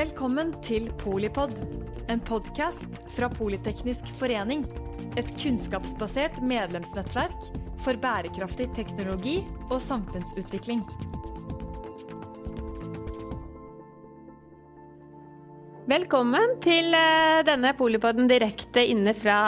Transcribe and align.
Velkommen 0.00 0.54
til 0.64 0.86
Polipod, 0.96 1.50
en 2.08 2.22
podkast 2.24 2.94
fra 3.12 3.26
Politeknisk 3.28 4.06
forening. 4.16 4.62
Et 5.20 5.28
kunnskapsbasert 5.42 6.38
medlemsnettverk 6.40 7.50
for 7.84 8.00
bærekraftig 8.00 8.70
teknologi 8.78 9.42
og 9.68 9.76
samfunnsutvikling. 9.84 10.80
Velkommen 15.90 16.52
til 16.62 16.92
eh, 16.94 17.40
denne 17.42 17.72
Polipodden 17.74 18.28
direkte 18.30 18.84
inne 18.86 19.10
fra 19.16 19.38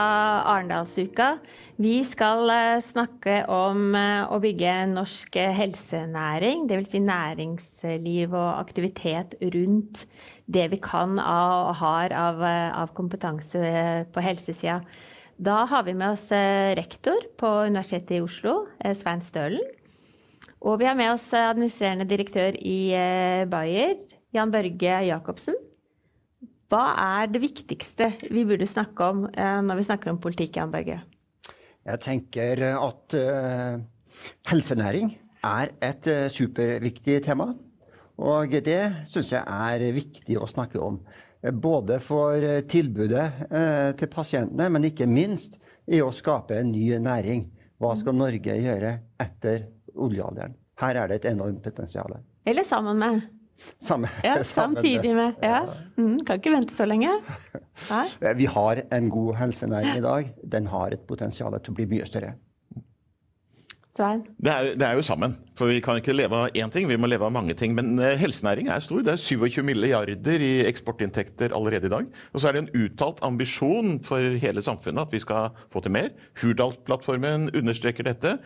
Arendalsuka. 0.51 1.37
Vi 1.79 2.01
skal 2.03 2.51
eh, 2.51 2.81
snakke 2.83 3.37
om 3.53 3.95
eh, 3.95 4.25
å 4.27 4.41
bygge 4.43 4.73
norsk 4.91 5.39
helsenæring, 5.61 6.65
dvs. 6.67 6.91
Si 6.97 7.03
næringsliv 7.05 8.35
og 8.35 8.51
aktivitet 8.57 9.39
rundt 9.55 10.03
det 10.51 10.67
vi 10.73 10.83
kan 10.83 11.15
og 11.23 11.77
har 11.79 12.17
av, 12.25 12.43
av 12.43 12.91
kompetanse 12.99 13.63
på 14.11 14.27
helsesida. 14.27 14.81
Da 15.39 15.63
har 15.71 15.87
vi 15.87 15.95
med 15.95 16.17
oss 16.17 16.27
rektor 16.75 17.23
på 17.39 17.57
Universitetet 17.71 18.17
i 18.19 18.25
Oslo, 18.25 18.65
Svein 18.83 19.23
Stølen. 19.23 19.63
Og 20.59 20.81
vi 20.83 20.91
har 20.91 20.99
med 20.99 21.15
oss 21.15 21.31
administrerende 21.39 22.11
direktør 22.11 22.59
i 22.59 22.81
Bayer, 23.53 24.01
Jan 24.35 24.51
Børge 24.51 25.05
Jacobsen. 25.07 25.69
Hva 26.73 26.95
er 26.97 27.27
det 27.29 27.43
viktigste 27.43 28.07
vi 28.33 28.47
burde 28.49 28.65
snakke 28.65 29.05
om 29.13 29.27
eh, 29.29 29.59
når 29.61 29.77
vi 29.77 29.85
snakker 29.85 30.09
om 30.09 30.21
politikk, 30.25 30.55
Jan 30.57 30.71
Børge? 30.73 31.03
Jeg 31.85 32.01
tenker 32.01 32.63
at 32.79 33.17
uh, 33.19 33.83
helsenæring 34.49 35.11
er 35.45 35.73
et 35.85 36.09
uh, 36.09 36.31
superviktig 36.33 37.19
tema. 37.27 37.51
Og 38.23 38.55
det 38.65 38.79
syns 39.11 39.35
jeg 39.35 39.43
er 39.45 39.85
viktig 39.93 40.39
å 40.41 40.49
snakke 40.49 40.81
om. 40.81 40.97
Både 41.43 41.99
for 41.99 42.39
tilbudet 42.71 43.25
til 43.99 44.11
pasientene, 44.13 44.69
men 44.71 44.87
ikke 44.87 45.09
minst 45.11 45.57
i 45.91 45.99
å 45.99 46.13
skape 46.15 46.61
en 46.61 46.71
ny 46.71 47.01
næring. 47.03 47.49
Hva 47.83 47.97
skal 47.99 48.15
Norge 48.15 48.55
gjøre 48.63 48.93
etter 49.25 49.65
oljealderen? 49.99 50.55
Her 50.79 51.03
er 51.03 51.11
det 51.11 51.19
et 51.19 51.33
enormt 51.33 51.65
potensial. 51.65 52.15
Eller 52.47 52.69
sammen 52.69 53.03
med? 53.03 53.27
Samme, 53.83 54.09
ja, 54.25 54.37
samtidig 54.49 55.15
med. 55.15 55.35
Ja. 55.43 55.65
Mm, 55.97 56.17
kan 56.27 56.41
ikke 56.41 56.55
vente 56.55 56.75
så 56.75 56.87
lenge. 56.89 57.13
Nei. 57.89 58.07
Vi 58.39 58.49
har 58.51 58.83
en 58.91 59.11
god 59.13 59.37
helsenæring 59.41 59.99
i 59.99 60.05
dag. 60.05 60.33
Den 60.55 60.67
har 60.73 60.95
et 60.95 61.05
potensial 61.09 61.55
til 61.61 61.75
å 61.75 61.79
bli 61.79 61.89
mye 61.97 62.09
større. 62.09 62.35
Svein? 63.93 64.23
Det 64.41 64.53
er, 64.53 64.71
det 64.81 64.87
er, 64.87 64.97
jo 64.97 65.05
sammen. 65.05 65.37
For 65.59 65.69
vi 65.69 65.83
kan 65.85 66.01
ikke 66.01 66.15
leve 66.17 66.39
av 66.39 66.57
én 66.57 66.73
ting, 66.73 66.89
vi 66.89 66.97
må 66.97 67.11
leve 67.11 67.27
av 67.29 67.35
mange 67.35 67.57
ting. 67.59 67.75
Men 67.77 67.95
uh, 68.01 68.13
helsenæring 68.19 68.71
er 68.73 68.85
stor. 68.85 69.03
Det 69.05 69.15
er 69.15 69.21
27 69.21 69.63
milliarder 69.69 70.45
i 70.45 70.53
eksportinntekter 70.69 71.53
allerede 71.57 71.91
i 71.91 71.93
dag. 71.93 72.11
Og 72.33 72.41
så 72.41 72.49
er 72.49 72.57
det 72.57 72.65
en 72.65 72.85
uttalt 72.87 73.21
ambisjon 73.27 73.99
for 74.07 74.39
hele 74.43 74.65
samfunnet 74.65 75.09
at 75.09 75.17
vi 75.17 75.23
skal 75.23 75.53
få 75.73 75.85
til 75.85 75.97
mer. 75.99 76.13
Hurdalsplattformen 76.41 77.51
understreker 77.59 78.09
dette. 78.09 78.39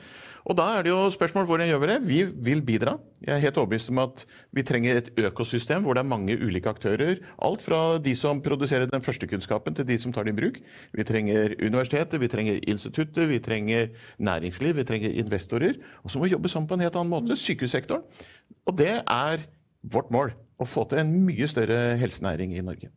Og 0.47 0.55
da 0.55 0.67
er 0.77 0.85
det 0.87 0.93
jo 0.93 1.09
spørsmål 1.11 1.47
hvordan 1.49 1.67
gjør 1.67 1.81
vi 1.83 1.89
det? 1.91 1.97
Vi 2.07 2.19
vil 2.47 2.61
bidra. 2.63 2.93
Jeg 3.19 3.33
er 3.35 3.43
helt 3.43 3.57
overbevist 3.59 3.91
om 3.91 3.99
at 4.05 4.23
vi 4.55 4.63
trenger 4.63 5.01
et 5.01 5.09
økosystem 5.19 5.83
hvor 5.83 5.97
det 5.97 6.05
er 6.05 6.11
mange 6.13 6.37
ulike 6.39 6.71
aktører. 6.71 7.19
Alt 7.43 7.65
fra 7.65 7.81
de 7.99 8.13
som 8.15 8.39
produserer 8.45 8.87
den 8.87 9.03
første 9.03 9.27
kunnskapen, 9.27 9.75
til 9.75 9.89
de 9.89 9.97
som 9.99 10.15
tar 10.15 10.29
det 10.29 10.37
i 10.37 10.39
bruk. 10.39 10.61
Vi 10.95 11.07
trenger 11.09 11.57
universitetet, 11.59 12.21
vi 12.23 12.31
trenger 12.31 12.61
instituttet, 12.63 13.27
vi 13.27 13.41
trenger 13.43 13.89
næringsliv, 14.23 14.77
vi 14.79 14.87
trenger 14.87 15.19
investorer. 15.25 15.81
Og 16.05 16.15
så 16.15 16.21
må 16.21 16.29
vi 16.29 16.37
jobbe 16.37 16.53
sammen 16.53 16.71
på 16.71 16.79
en 16.79 16.87
helt 16.87 16.96
annen 17.01 17.13
måte. 17.13 17.39
Sykehussektoren. 17.41 18.05
Og 18.67 18.77
det 18.79 18.93
er 19.01 19.47
vårt 19.87 20.13
mål. 20.15 20.35
Å 20.57 20.69
få 20.69 20.87
til 20.89 21.03
en 21.03 21.13
mye 21.27 21.49
større 21.51 21.97
helsenæring 22.01 22.55
i 22.57 22.65
Norge. 22.65 22.89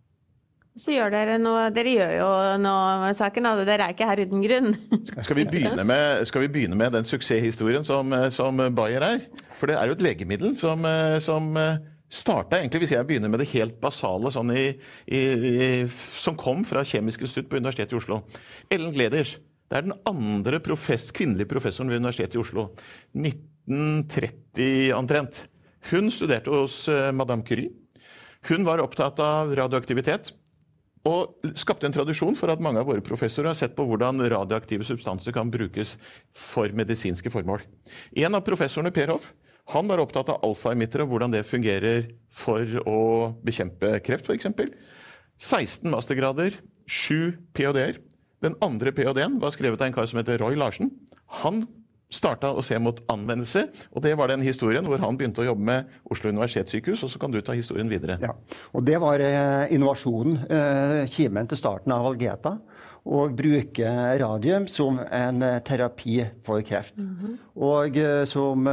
Så 0.79 0.93
gjør 0.93 1.11
dere 1.11 1.35
noe 1.41 1.65
Dere 1.75 1.91
gjør 1.91 2.11
jo 2.13 2.29
noe 2.63 2.91
med 3.01 3.17
saken, 3.19 3.47
altså. 3.49 3.65
Dere 3.67 3.89
er 3.89 3.95
ikke 3.95 4.07
her 4.07 4.21
uten 4.23 4.43
grunn. 4.45 4.73
Skal 5.11 5.39
vi 5.41 5.47
begynne 5.49 5.83
med, 5.87 6.29
vi 6.39 6.51
begynne 6.53 6.79
med 6.79 6.95
den 6.95 7.07
suksesshistorien 7.09 7.83
som, 7.87 8.13
som, 8.31 8.63
Bayer 8.75 9.03
er? 9.05 9.23
For 9.59 9.67
det 9.67 9.75
er 9.75 9.89
jo 9.89 9.97
et 9.97 10.05
legemiddel 10.05 10.55
som, 10.59 10.87
som 11.25 11.51
starta 12.09 12.57
egentlig, 12.57 12.85
hvis 12.85 12.95
jeg 12.95 13.07
begynner 13.09 13.31
med 13.31 13.43
det 13.43 13.51
helt 13.51 13.77
basale 13.81 14.31
sånn 14.33 14.53
i, 14.55 14.65
i, 15.13 15.21
som 16.21 16.37
kom 16.39 16.63
fra 16.67 16.85
Kjemisk 16.87 17.25
institutt 17.25 17.51
på 17.51 17.59
Universitetet 17.59 17.93
i 17.93 17.99
Oslo. 17.99 18.23
Ellen 18.71 18.95
Gleders. 18.95 19.35
Det 19.69 19.77
er 19.77 19.85
den 19.85 19.99
andre 20.09 20.57
profess, 20.65 21.11
kvinnelige 21.13 21.51
professoren 21.51 21.91
ved 21.91 22.01
Universitetet 22.01 22.39
i 22.39 22.41
Oslo. 22.41 22.69
1930 23.69 24.93
omtrent. 24.97 25.45
Hun 25.91 26.11
studerte 26.11 26.51
hos 26.51 26.81
uh, 26.91 27.11
Madame 27.15 27.45
Curie. 27.47 27.71
Hun 28.49 28.65
var 28.67 28.81
opptatt 28.83 29.19
av 29.23 29.55
radioaktivitet. 29.55 30.33
Og 31.07 31.51
skapte 31.55 31.87
en 31.87 31.95
tradisjon 31.95 32.35
for 32.35 32.51
at 32.51 32.59
mange 32.63 32.81
av 32.81 32.89
våre 32.89 33.03
professorer 33.03 33.53
har 33.53 33.57
sett 33.57 33.75
på 33.77 33.85
hvordan 33.87 34.19
radioaktive 34.19 34.83
substanser 34.83 35.31
kan 35.35 35.51
brukes 35.51 35.95
for 36.35 36.73
medisinske 36.75 37.31
formål. 37.31 37.63
En 38.19 38.35
av 38.35 38.43
professorene, 38.43 38.91
Per 38.91 39.13
Hoff, 39.13 39.29
han 39.71 39.87
var 39.87 40.01
opptatt 40.03 40.31
av 40.33 40.43
alfa-emittere 40.45 41.05
og 41.05 41.13
hvordan 41.13 41.33
det 41.33 41.45
fungerer 41.47 42.09
for 42.33 42.65
å 42.89 42.99
bekjempe 43.45 43.95
kreft, 44.03 44.27
f.eks. 44.27 44.49
16 45.39 45.87
mastergrader, 45.93 46.57
7 46.89 47.37
ph.d.-er. 47.55 48.01
Den 48.43 48.55
andre 48.65 48.91
ph.d.-en 48.95 49.39
var 49.39 49.55
skrevet 49.55 49.79
av 49.79 49.87
en 49.87 49.95
kar 49.95 50.09
som 50.09 50.19
heter 50.19 50.41
Roy 50.41 50.57
Larsen. 50.59 50.91
Han 51.43 51.63
starta 52.09 52.51
å 52.53 52.63
se 52.65 52.77
mot 52.81 52.99
anvendelse. 53.11 53.67
Og 53.93 54.03
det 54.03 54.15
var 54.17 54.31
den 54.31 54.43
historien 54.45 54.85
hvor 54.89 55.01
han 55.03 55.17
begynte 55.17 55.43
å 55.43 55.49
jobbe 55.51 55.67
med 55.69 55.97
Oslo 56.09 56.33
universitetssykehus. 56.33 57.05
Og 57.05 57.13
så 57.13 57.21
kan 57.21 57.33
du 57.33 57.39
ta 57.45 57.55
historien 57.57 57.89
videre. 57.91 58.17
Ja, 58.23 58.35
og 58.73 58.85
Det 58.85 58.97
var 59.01 59.21
eh, 59.23 59.69
innovasjonen, 59.75 60.39
eh, 60.49 61.03
kimen 61.11 61.49
til 61.49 61.59
starten 61.61 61.93
av 61.95 62.09
Algeta. 62.09 62.57
Å 63.09 63.27
bruke 63.33 63.91
radium 64.19 64.67
som 64.69 64.99
en 64.99 65.43
eh, 65.45 65.59
terapi 65.65 66.23
for 66.45 66.61
kreft. 66.61 66.97
Mm 66.97 67.15
-hmm. 67.15 67.37
Og 67.55 67.97
eh, 67.97 68.25
som 68.25 68.67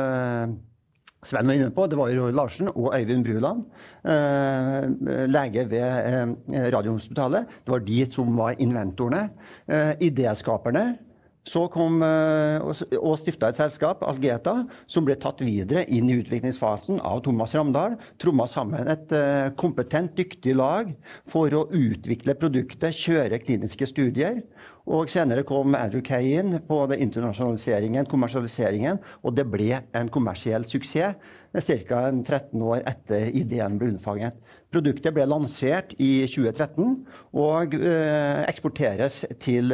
Sven 1.26 1.46
var 1.46 1.54
inne 1.54 1.70
på, 1.70 1.86
det 1.86 1.96
var 1.96 2.10
Roy 2.10 2.32
Larsen 2.32 2.68
og 2.68 2.94
Øyvind 2.94 3.24
Bruland, 3.24 3.64
eh, 4.04 5.26
lege 5.26 5.64
ved 5.70 6.36
Radiumhospitalet. 6.72 7.46
Det 7.64 7.72
var 7.72 7.80
de 7.80 8.10
som 8.10 8.36
var 8.36 8.54
inventorene. 8.58 9.30
Eh, 9.66 9.92
idéskaperne 10.00 10.98
så 11.46 11.66
kom 11.70 12.00
eh, 12.02 12.62
og 12.98 13.16
stifta 13.20 13.52
et 13.52 13.58
selskap, 13.58 14.02
Algeta, 14.06 14.58
som 14.90 15.06
ble 15.06 15.14
tatt 15.20 15.44
videre 15.46 15.84
inn 15.86 16.10
i 16.10 16.18
utviklingsfasen 16.20 16.98
av 17.06 17.22
Thomas 17.26 17.54
Ramdal. 17.54 17.94
Tromma 18.22 18.48
sammen 18.50 18.90
et 18.90 19.14
eh, 19.14 19.52
kompetent, 19.58 20.16
dyktig 20.18 20.56
lag 20.58 20.90
for 21.30 21.54
å 21.54 21.66
utvikle 21.70 22.34
produktet, 22.38 22.98
kjøre 22.98 23.38
kliniske 23.44 23.86
studier. 23.92 24.42
Og 24.90 25.10
senere 25.10 25.42
kom 25.46 25.74
Andrew 25.78 26.02
Kay 26.06 26.36
inn 26.40 26.58
på 26.66 26.80
det 26.90 27.00
internasjonaliseringen, 27.02 28.06
kommersialiseringen, 28.10 29.00
og 29.22 29.34
det 29.38 29.46
ble 29.50 29.72
en 29.98 30.10
kommersiell 30.14 30.66
suksess 30.66 31.14
ca. 31.56 32.00
13 32.10 32.62
år 32.62 32.82
etter 32.86 33.30
ideen 33.34 33.78
ble 33.78 33.94
unnfanget. 33.94 34.34
Produktet 34.74 35.14
ble 35.14 35.24
lansert 35.30 35.94
i 36.02 36.26
2013 36.28 36.98
og 37.38 37.78
eh, 37.78 38.42
eksporteres 38.50 39.22
til 39.42 39.72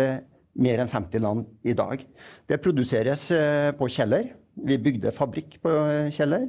mer 0.60 0.82
enn 0.82 0.90
50 0.90 1.22
land 1.22 1.48
i 1.64 1.74
dag. 1.76 2.02
Det 2.48 2.60
produseres 2.62 3.30
eh, 3.34 3.70
på 3.76 3.88
Kjeller. 3.92 4.32
Vi 4.68 4.78
bygde 4.80 5.14
fabrikk 5.16 5.58
på 5.62 5.72
eh, 5.86 6.10
Kjeller. 6.12 6.48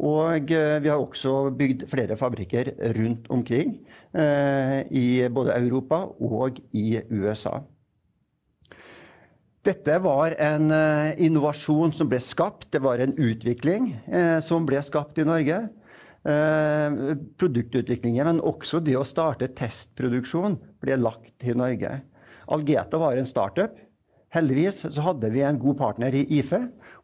Og 0.00 0.52
eh, 0.54 0.78
vi 0.82 0.90
har 0.90 1.02
også 1.02 1.50
bygd 1.56 1.88
flere 1.90 2.16
fabrikker 2.18 2.72
rundt 2.96 3.26
omkring 3.30 3.78
i 4.10 5.22
både 5.30 5.54
Europa 5.54 6.00
og 6.18 6.56
i 6.74 6.98
USA. 7.14 7.60
Dette 9.62 9.98
var 10.02 10.34
en 10.42 10.72
innovasjon 11.14 11.92
som 11.94 12.08
ble 12.10 12.18
skapt. 12.18 12.72
Det 12.74 12.80
var 12.82 12.98
en 12.98 13.14
utvikling 13.14 13.92
som 14.42 14.66
ble 14.66 14.80
skapt 14.82 15.20
i 15.22 15.26
Norge. 15.28 15.60
Produktutviklingen, 17.38 18.32
men 18.32 18.42
også 18.42 18.82
det 18.82 18.98
å 18.98 19.06
starte 19.06 19.52
testproduksjon, 19.54 20.58
ble 20.82 20.98
lagt 20.98 21.36
til 21.38 21.60
Norge. 21.60 22.00
Algeta 22.50 22.98
var 22.98 23.16
en 23.16 23.28
startup. 23.28 23.78
Heldigvis 24.34 24.84
så 24.94 25.02
hadde 25.02 25.30
vi 25.34 25.42
en 25.42 25.58
god 25.58 25.78
partner 25.78 26.14
i 26.14 26.22
IFE, 26.38 26.60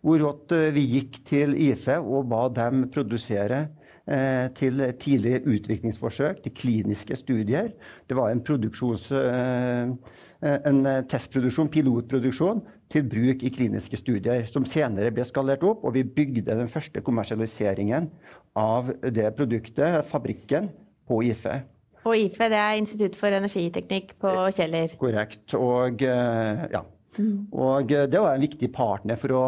hvor 0.06 0.22
eh, 0.54 0.68
vi 0.74 0.84
gikk 0.92 1.18
til 1.26 1.56
IFE 1.58 1.98
og 1.98 2.28
ba 2.30 2.44
dem 2.54 2.84
produsere 2.94 3.64
eh, 4.06 4.46
til 4.54 4.84
tidlig 5.02 5.40
utviklingsforsøk, 5.42 6.44
til 6.44 6.54
kliniske 6.54 7.18
studier. 7.18 7.72
Det 8.06 8.18
var 8.18 8.30
en, 8.30 8.42
eh, 8.46 10.62
en 10.70 10.80
testproduksjon, 11.10 11.72
pilotproduksjon, 11.74 12.62
til 12.90 13.06
bruk 13.10 13.42
i 13.42 13.50
kliniske 13.50 13.98
studier, 13.98 14.46
som 14.46 14.66
senere 14.66 15.10
ble 15.10 15.26
skalert 15.26 15.66
opp. 15.66 15.82
Og 15.82 15.98
vi 15.98 16.06
bygde 16.06 16.46
den 16.46 16.70
første 16.70 17.02
kommersialiseringen 17.02 18.06
av 18.54 18.94
det 19.02 19.32
produktet, 19.34 20.04
fabrikken, 20.06 20.70
på 21.06 21.22
IFE. 21.22 21.60
Og 22.06 22.14
IFE 22.14 22.50
det 22.52 22.58
er 22.60 22.76
Institutt 22.78 23.16
for 23.18 23.34
energiteknikk 23.34 24.14
på 24.22 24.34
Kjeller? 24.54 24.92
Korrekt. 25.00 25.56
Og 25.58 26.04
eh, 26.06 26.68
ja. 26.72 26.84
Mm. 27.16 27.46
Og 27.56 27.88
det 27.88 28.20
var 28.20 28.34
en 28.34 28.42
viktig 28.44 28.68
partner 28.74 29.16
for 29.16 29.32
å 29.32 29.42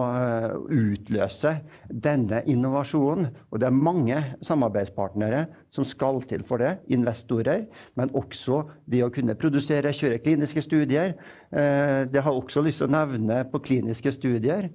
utløse 0.73 1.53
denne 1.91 2.41
innovasjonen. 2.49 3.29
Og 3.53 3.61
det 3.61 3.69
er 3.69 3.77
mange 3.77 4.23
samarbeidspartnere 4.47 5.43
som 5.75 5.85
skal 5.87 6.23
til 6.31 6.45
for 6.49 6.65
det. 6.65 6.79
Investorer, 6.97 7.67
men 7.99 8.15
også 8.17 8.63
de 8.89 9.03
å 9.05 9.11
kunne 9.13 9.37
produsere, 9.39 9.93
kjøre 9.93 10.23
kliniske 10.25 10.65
studier. 10.65 11.19
Det 11.53 12.25
har 12.25 12.33
jeg 12.33 12.41
også 12.41 12.65
lyst 12.65 12.81
til 12.81 12.89
å 12.89 12.95
nevne 12.97 13.43
på 13.53 13.61
kliniske 13.69 14.15
studier. 14.17 14.71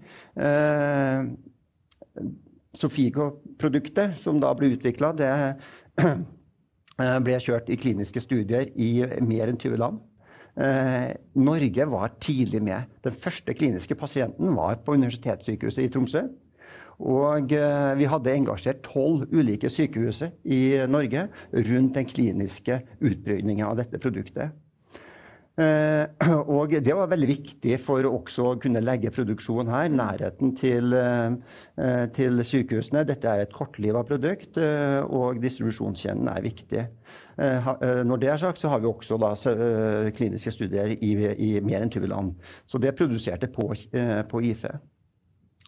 Sofigo-produktet 2.77 4.21
som 4.21 4.37
da 4.41 4.53
ble 4.57 4.75
utvikla, 4.77 5.15
det 5.17 5.33
ble 6.97 7.37
kjørt 7.41 7.69
i 7.73 7.77
kliniske 7.79 8.21
studier 8.21 8.69
i 8.75 9.03
mer 9.25 9.49
enn 9.49 9.59
20 9.59 9.79
land. 9.81 10.01
Eh, 10.53 11.09
Norge 11.33 11.85
var 11.89 12.13
tidlig 12.21 12.61
med. 12.61 12.89
Den 13.03 13.15
første 13.17 13.53
kliniske 13.57 13.95
pasienten 13.97 14.53
var 14.55 14.77
på 14.85 14.93
Universitetssykehuset 14.93 15.87
i 15.87 15.91
Tromsø. 15.93 16.27
Og 17.03 17.53
eh, 17.57 17.93
vi 17.97 18.09
hadde 18.09 18.35
engasjert 18.37 18.83
tolv 18.85 19.25
ulike 19.33 19.71
sykehus 19.73 20.21
i 20.45 20.61
Norge 20.89 21.25
rundt 21.53 21.97
den 21.97 22.09
kliniske 22.09 22.83
utprøvningen 23.01 23.65
av 23.65 23.79
dette 23.81 24.01
produktet. 24.01 24.53
Eh, 25.53 26.05
og 26.57 26.71
det 26.81 26.93
var 26.97 27.09
veldig 27.11 27.27
viktig 27.29 27.75
for 27.81 28.07
også 28.09 28.45
å 28.47 28.55
kunne 28.61 28.81
legge 28.81 29.11
produksjon 29.13 29.69
her. 29.69 29.91
Nærheten 29.93 30.55
til, 30.57 30.95
eh, 30.97 32.05
til 32.15 32.41
sykehusene. 32.47 33.05
Dette 33.05 33.29
er 33.29 33.43
et 33.43 33.53
kortliva 33.53 34.01
produkt, 34.07 34.57
eh, 34.57 35.01
og 35.05 35.41
distribusjonskjeden 35.43 36.31
er 36.31 36.47
viktig. 36.47 36.87
Når 37.33 38.19
det 38.21 38.27
er 38.29 38.37
sagt, 38.37 38.59
så 38.61 38.69
har 38.69 38.77
vi 38.83 38.85
også 38.85 39.17
da, 39.17 39.31
kliniske 40.13 40.51
studier 40.53 40.91
i, 40.93 41.13
i 41.41 41.47
mer 41.65 41.81
enn 41.81 41.89
20 41.89 42.11
land. 42.11 42.35
Så 42.69 42.77
det 42.77 42.93
produserte 42.93 43.49
på, 43.49 43.71
på 44.29 44.41
IFE. 44.51 44.75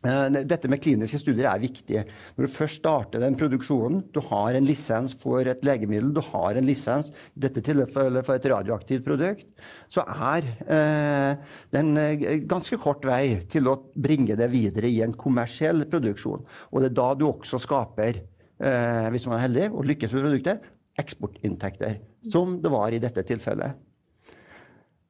Eh, 0.05 0.37
dette 0.45 0.69
med 0.69 0.81
kliniske 0.83 1.19
studier 1.21 1.47
er 1.49 1.61
viktig. 1.61 2.03
Når 2.35 2.45
du 2.45 2.53
først 2.53 2.81
starter 2.81 3.23
den 3.23 3.37
produksjonen, 3.39 4.03
du 4.13 4.21
har 4.27 4.57
en 4.57 4.67
lisens 4.67 5.15
for 5.17 5.47
et 5.49 5.65
legemiddel, 5.65 6.11
du 6.13 6.21
har 6.27 6.59
en 6.59 6.67
lisens 6.67 7.11
i 7.33 7.45
dette 7.47 7.63
tilfellet 7.65 8.27
for 8.27 8.37
et 8.37 8.47
radioaktivt 8.51 9.05
produkt, 9.07 9.47
så 9.91 10.05
er 10.05 10.49
eh, 10.67 11.57
det 11.73 11.81
en 11.81 12.01
eh, 12.01 12.27
ganske 12.45 12.79
kort 12.81 13.05
vei 13.07 13.41
til 13.51 13.71
å 13.71 13.79
bringe 13.95 14.37
det 14.37 14.51
videre 14.53 14.91
i 14.91 15.01
en 15.05 15.15
kommersiell 15.17 15.87
produksjon. 15.89 16.45
Og 16.71 16.83
det 16.83 16.91
er 16.91 16.97
da 17.01 17.09
du 17.17 17.29
også 17.31 17.61
skaper, 17.61 18.23
hvis 18.55 19.25
man 19.27 19.35
er 19.35 19.41
heldig 19.43 19.65
og 19.75 19.83
lykkes 19.83 20.13
med 20.15 20.23
produktet, 20.23 20.67
eksportinntekter. 21.01 21.97
Som 22.31 22.55
det 22.63 22.71
var 22.71 22.95
i 22.95 23.01
dette 23.03 23.25
tilfellet. 23.27 23.75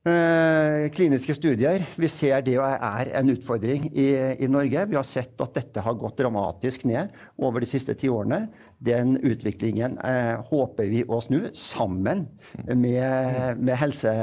Eh, 0.06 0.84
kliniske 0.94 1.34
studier. 1.34 1.82
Vi 1.98 2.08
ser 2.14 2.44
det 2.46 2.60
er 2.62 3.10
en 3.18 3.32
utfordring 3.34 3.88
i, 3.90 4.12
i, 4.38 4.50
Norge. 4.54 4.84
Vi 4.92 4.98
har 5.00 5.08
sett 5.08 5.42
at 5.42 5.56
dette 5.58 5.82
har 5.82 5.98
gått 5.98 6.20
dramatisk 6.20 6.86
ned 6.86 7.16
over 7.42 7.64
de 7.64 7.70
siste 7.72 7.96
ti 7.98 8.12
årene. 8.14 8.44
Den 8.78 9.16
utviklingen 9.18 9.98
eh, 10.06 10.36
håper 10.46 10.92
vi 10.92 11.02
å 11.10 11.24
snu, 11.26 11.48
sammen 11.58 12.28
med, 12.70 13.58
med 13.58 13.78
helse... 13.82 14.14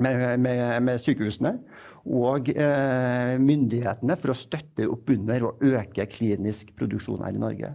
Med, 0.00 0.16
med, 0.40 0.80
med, 0.80 0.96
sykehusene 1.04 1.50
og 2.08 2.46
eh, 2.54 3.34
myndighetene 3.36 4.14
for 4.16 4.32
å 4.32 4.36
støtte 4.38 4.86
opp 4.88 5.10
under 5.12 5.44
og 5.50 5.60
øke 5.60 6.06
klinisk 6.08 6.70
produksjon 6.78 7.20
her 7.20 7.36
i 7.36 7.42
Norge. 7.42 7.74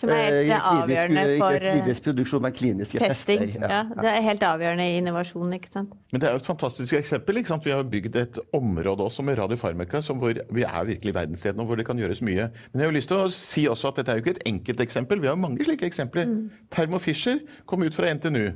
Som 0.00 0.10
er 0.14 0.22
helt 0.24 0.52
eh, 0.54 0.68
avgjørende 0.70 1.24
for 1.40 1.56
Ikke 1.58 1.72
klinisk 1.74 2.06
produksjon, 2.06 2.42
men 2.44 2.54
kliniske 2.56 3.00
testing. 3.02 3.42
tester. 3.44 3.66
Ja. 3.66 3.80
ja. 3.82 3.98
Det 4.00 4.12
er 4.12 4.24
helt 4.24 4.46
avgjørende 4.48 4.86
i 4.88 4.96
innovasjon. 5.00 5.52
ikke 5.58 5.72
sant? 5.72 5.92
Men 6.12 6.22
det 6.22 6.28
er 6.28 6.36
jo 6.36 6.40
et 6.40 6.48
fantastisk 6.48 6.96
eksempel. 6.96 7.40
ikke 7.40 7.52
sant? 7.52 7.66
Vi 7.68 7.74
har 7.74 7.84
bygd 7.92 8.16
et 8.16 8.40
område 8.56 9.04
også 9.04 9.24
med 9.26 9.38
radiofarmaka 9.38 10.00
hvor 10.10 10.40
vi 10.54 10.64
er 10.64 10.84
virkelig 10.84 11.14
verdensledende, 11.14 11.62
og 11.62 11.66
hvor 11.66 11.76
det 11.76 11.86
kan 11.86 12.00
gjøres 12.00 12.22
mye. 12.22 12.48
Men 12.72 12.80
jeg 12.80 12.86
har 12.86 12.92
jo 12.92 12.96
lyst 12.96 13.12
til 13.12 13.20
å 13.20 13.28
si 13.34 13.66
også 13.68 13.92
at 13.92 14.00
dette 14.00 14.12
er 14.12 14.18
jo 14.18 14.24
ikke 14.24 14.36
et 14.38 14.42
enkelteksempel. 14.48 15.20
Vi 15.20 15.30
har 15.30 15.38
mange 15.38 15.64
slike 15.64 15.86
eksempler. 15.86 16.26
Mm. 16.26 16.50
Thermo 16.70 16.98
Fisher 16.98 17.38
kom 17.66 17.84
ut 17.84 17.94
fra 17.94 18.12
NTNU. 18.14 18.50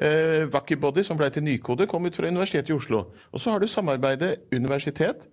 Eh, 0.00 0.46
Wackybody, 0.52 1.02
som 1.04 1.18
ble 1.18 1.28
til 1.30 1.44
Nykode, 1.44 1.86
kom 1.86 2.06
ut 2.06 2.16
fra 2.16 2.28
Universitetet 2.30 2.70
i 2.70 2.76
Oslo. 2.76 3.04
Og 3.32 3.40
så 3.40 3.50
har 3.52 3.60
du 3.60 3.66
samarbeidet 3.68 4.36
universitet, 4.52 5.26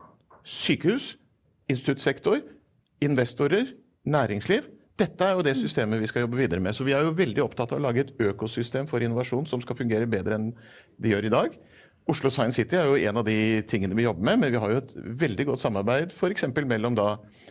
sykehus, 0.44 1.16
instituttsektor, 1.70 2.42
investorer, 3.02 3.74
næringsliv. 4.06 4.68
Dette 4.98 5.26
er 5.28 5.36
jo 5.38 5.44
det 5.46 5.54
systemet 5.60 6.02
vi 6.02 6.08
skal 6.10 6.24
jobbe 6.26 6.40
videre 6.40 6.62
med. 6.64 6.74
Så 6.74 6.86
vi 6.88 6.96
er 6.98 7.06
jo 7.06 7.14
veldig 7.18 7.44
opptatt 7.44 7.74
av 7.74 7.78
å 7.78 7.84
lage 7.86 8.02
et 8.02 8.14
økosystem 8.32 8.88
for 8.90 9.04
innovasjon 9.06 9.46
som 9.50 9.62
skal 9.62 9.78
fungere 9.78 10.10
bedre 10.10 10.40
enn 10.40 10.48
det 10.98 11.12
gjør 11.14 11.28
i 11.28 11.34
dag. 11.36 11.58
Oslo 12.08 12.30
Science 12.32 12.56
City 12.56 12.78
er 12.80 12.88
jo 12.88 12.96
en 13.10 13.20
av 13.20 13.26
de 13.28 13.36
tingene 13.68 13.96
vi 13.98 14.06
jobber 14.06 14.24
med, 14.30 14.40
men 14.40 14.52
vi 14.54 14.60
har 14.62 14.72
jo 14.72 14.80
et 14.80 14.94
veldig 15.24 15.46
godt 15.50 15.60
samarbeid 15.60 16.14
f.eks. 16.16 16.46
mellom 16.56 16.96
da, 16.96 17.08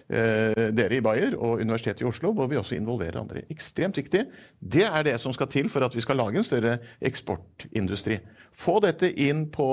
eh, 0.08 0.70
dere 0.72 0.96
i 0.96 1.02
Bayer 1.04 1.34
og 1.36 1.60
Universitetet 1.60 2.00
i 2.00 2.08
Oslo, 2.08 2.32
hvor 2.32 2.48
vi 2.48 2.56
også 2.56 2.78
involverer 2.78 3.20
andre. 3.20 3.42
Ekstremt 3.52 4.00
viktig. 4.00 4.22
Det 4.58 4.86
er 4.88 5.04
det 5.04 5.18
som 5.20 5.34
skal 5.36 5.50
til 5.52 5.68
for 5.72 5.84
at 5.84 5.92
vi 5.92 6.00
skal 6.00 6.16
lage 6.16 6.40
en 6.40 6.46
større 6.46 6.78
eksportindustri. 7.04 8.16
Få 8.56 8.78
dette 8.80 9.10
inn 9.12 9.44
på 9.52 9.68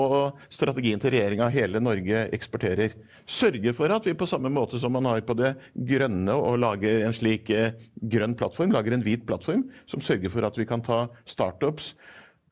strategien 0.52 1.00
til 1.00 1.14
regjeringa 1.14 1.48
hele 1.54 1.80
Norge 1.80 2.26
eksporterer. 2.36 2.92
Sørge 3.24 3.72
for 3.72 3.94
at 3.94 4.04
vi 4.04 4.12
på 4.12 4.28
samme 4.28 4.52
måte 4.52 4.76
som 4.82 4.92
man 4.92 5.08
har 5.08 5.24
på 5.24 5.38
det 5.38 5.54
grønne 5.72 6.36
og 6.36 6.60
lager 6.60 7.06
en 7.06 7.16
slik 7.16 7.48
eh, 7.56 7.72
grønn 8.04 8.36
plattform, 8.36 8.76
lager 8.76 8.92
en 8.92 9.06
hvit 9.06 9.24
plattform 9.24 9.64
som 9.88 10.04
sørger 10.04 10.28
for 10.28 10.44
at 10.44 10.60
vi 10.60 10.68
kan 10.68 10.84
ta 10.84 11.06
startups 11.24 11.94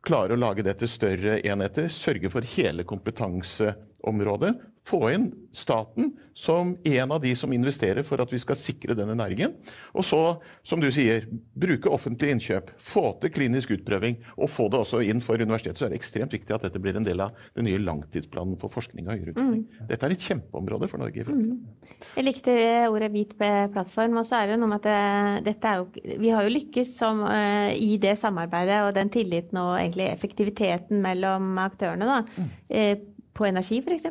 klare 0.02 0.34
å 0.34 0.40
lage 0.40 0.64
det 0.66 0.76
til 0.80 0.90
større 0.90 1.38
enheter, 1.46 1.88
sørge 1.92 2.30
for 2.32 2.46
hele 2.56 2.84
kompetanseområdet. 2.88 4.52
Få 4.82 4.98
inn 5.12 5.28
staten 5.54 6.08
som 6.34 6.72
en 6.84 7.12
av 7.12 7.20
de 7.22 7.30
som 7.36 7.52
investerer 7.54 8.02
for 8.02 8.18
at 8.18 8.32
vi 8.32 8.38
skal 8.42 8.56
sikre 8.58 8.96
denne 8.98 9.14
næringen. 9.14 9.52
Og 9.94 10.02
så, 10.02 10.18
som 10.66 10.80
du 10.82 10.88
sier, 10.90 11.28
bruke 11.54 11.90
offentlige 11.92 12.34
innkjøp. 12.34 12.72
Få 12.82 13.04
til 13.22 13.30
klinisk 13.30 13.76
utprøving. 13.76 14.16
Og 14.34 14.50
få 14.50 14.66
det 14.72 14.80
også 14.80 15.04
inn 15.06 15.20
for 15.22 15.38
universitetet. 15.38 15.78
Så 15.78 15.86
er 15.86 15.92
det 15.92 16.00
ekstremt 16.00 16.32
viktig 16.34 16.56
at 16.56 16.64
dette 16.66 16.80
blir 16.82 16.98
en 16.98 17.06
del 17.06 17.22
av 17.22 17.36
den 17.54 17.68
nye 17.68 17.78
langtidsplanen 17.78 18.56
for 18.58 18.74
forskning 18.74 19.06
og 19.06 19.14
høyere 19.14 19.34
utdanning. 19.36 19.60
Mm. 19.68 19.84
Dette 19.92 20.08
er 20.08 20.14
et 20.16 20.24
kjempeområde 20.26 20.88
for 20.90 21.04
Norge 21.04 21.22
i. 21.22 21.26
Mm. 21.28 21.92
Jeg 22.16 22.26
likte 22.26 22.56
ordet 22.88 23.10
hvit 23.14 23.36
plattform. 23.38 24.18
Og 24.18 24.26
så 24.26 24.40
er 24.40 24.50
det 24.50 24.58
noe 24.58 24.72
med 24.72 24.82
at 24.82 24.88
det, 24.88 25.52
dette 25.52 25.70
er 25.70 25.84
jo, 25.84 26.16
vi 26.24 26.32
har 26.34 26.48
jo 26.48 26.56
lykkes 26.56 26.96
som, 26.96 27.22
uh, 27.28 27.70
i 27.70 28.00
det 28.02 28.16
samarbeidet 28.18 28.80
og 28.88 28.96
den 28.98 29.14
tilliten 29.14 29.62
og 29.62 29.76
egentlig 29.76 30.10
effektiviteten 30.10 30.98
mellom 31.06 31.54
aktørene. 31.62 32.10
da, 32.10 32.18
mm. 32.34 32.50
uh, 32.74 33.08
på 33.32 33.46
energi, 33.48 33.78
f.eks. 33.80 34.10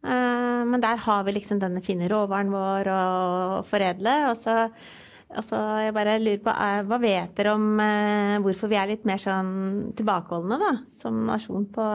Uh, 0.00 0.64
men 0.70 0.80
der 0.80 1.00
har 1.04 1.26
vi 1.26 1.34
liksom 1.36 1.60
denne 1.60 1.82
fine 1.84 2.08
råvaren 2.10 2.52
vår 2.52 2.90
å 2.92 3.02
foredle. 3.68 4.14
Og 4.30 4.38
så, 4.40 4.56
og 5.34 5.46
så 5.46 5.60
jeg 5.84 5.96
bare 5.96 6.18
lurer 6.22 6.42
på, 6.44 6.54
uh, 6.54 6.80
hva 6.88 7.00
vet 7.02 7.36
dere 7.36 7.54
om 7.58 7.68
uh, 7.82 8.38
hvorfor 8.44 8.72
vi 8.72 8.80
er 8.80 8.92
litt 8.94 9.06
mer 9.08 9.20
sånn 9.20 9.92
tilbakeholdne 9.98 10.60
da, 10.62 10.74
som 11.02 11.22
nasjon 11.28 11.68
på, 11.74 11.86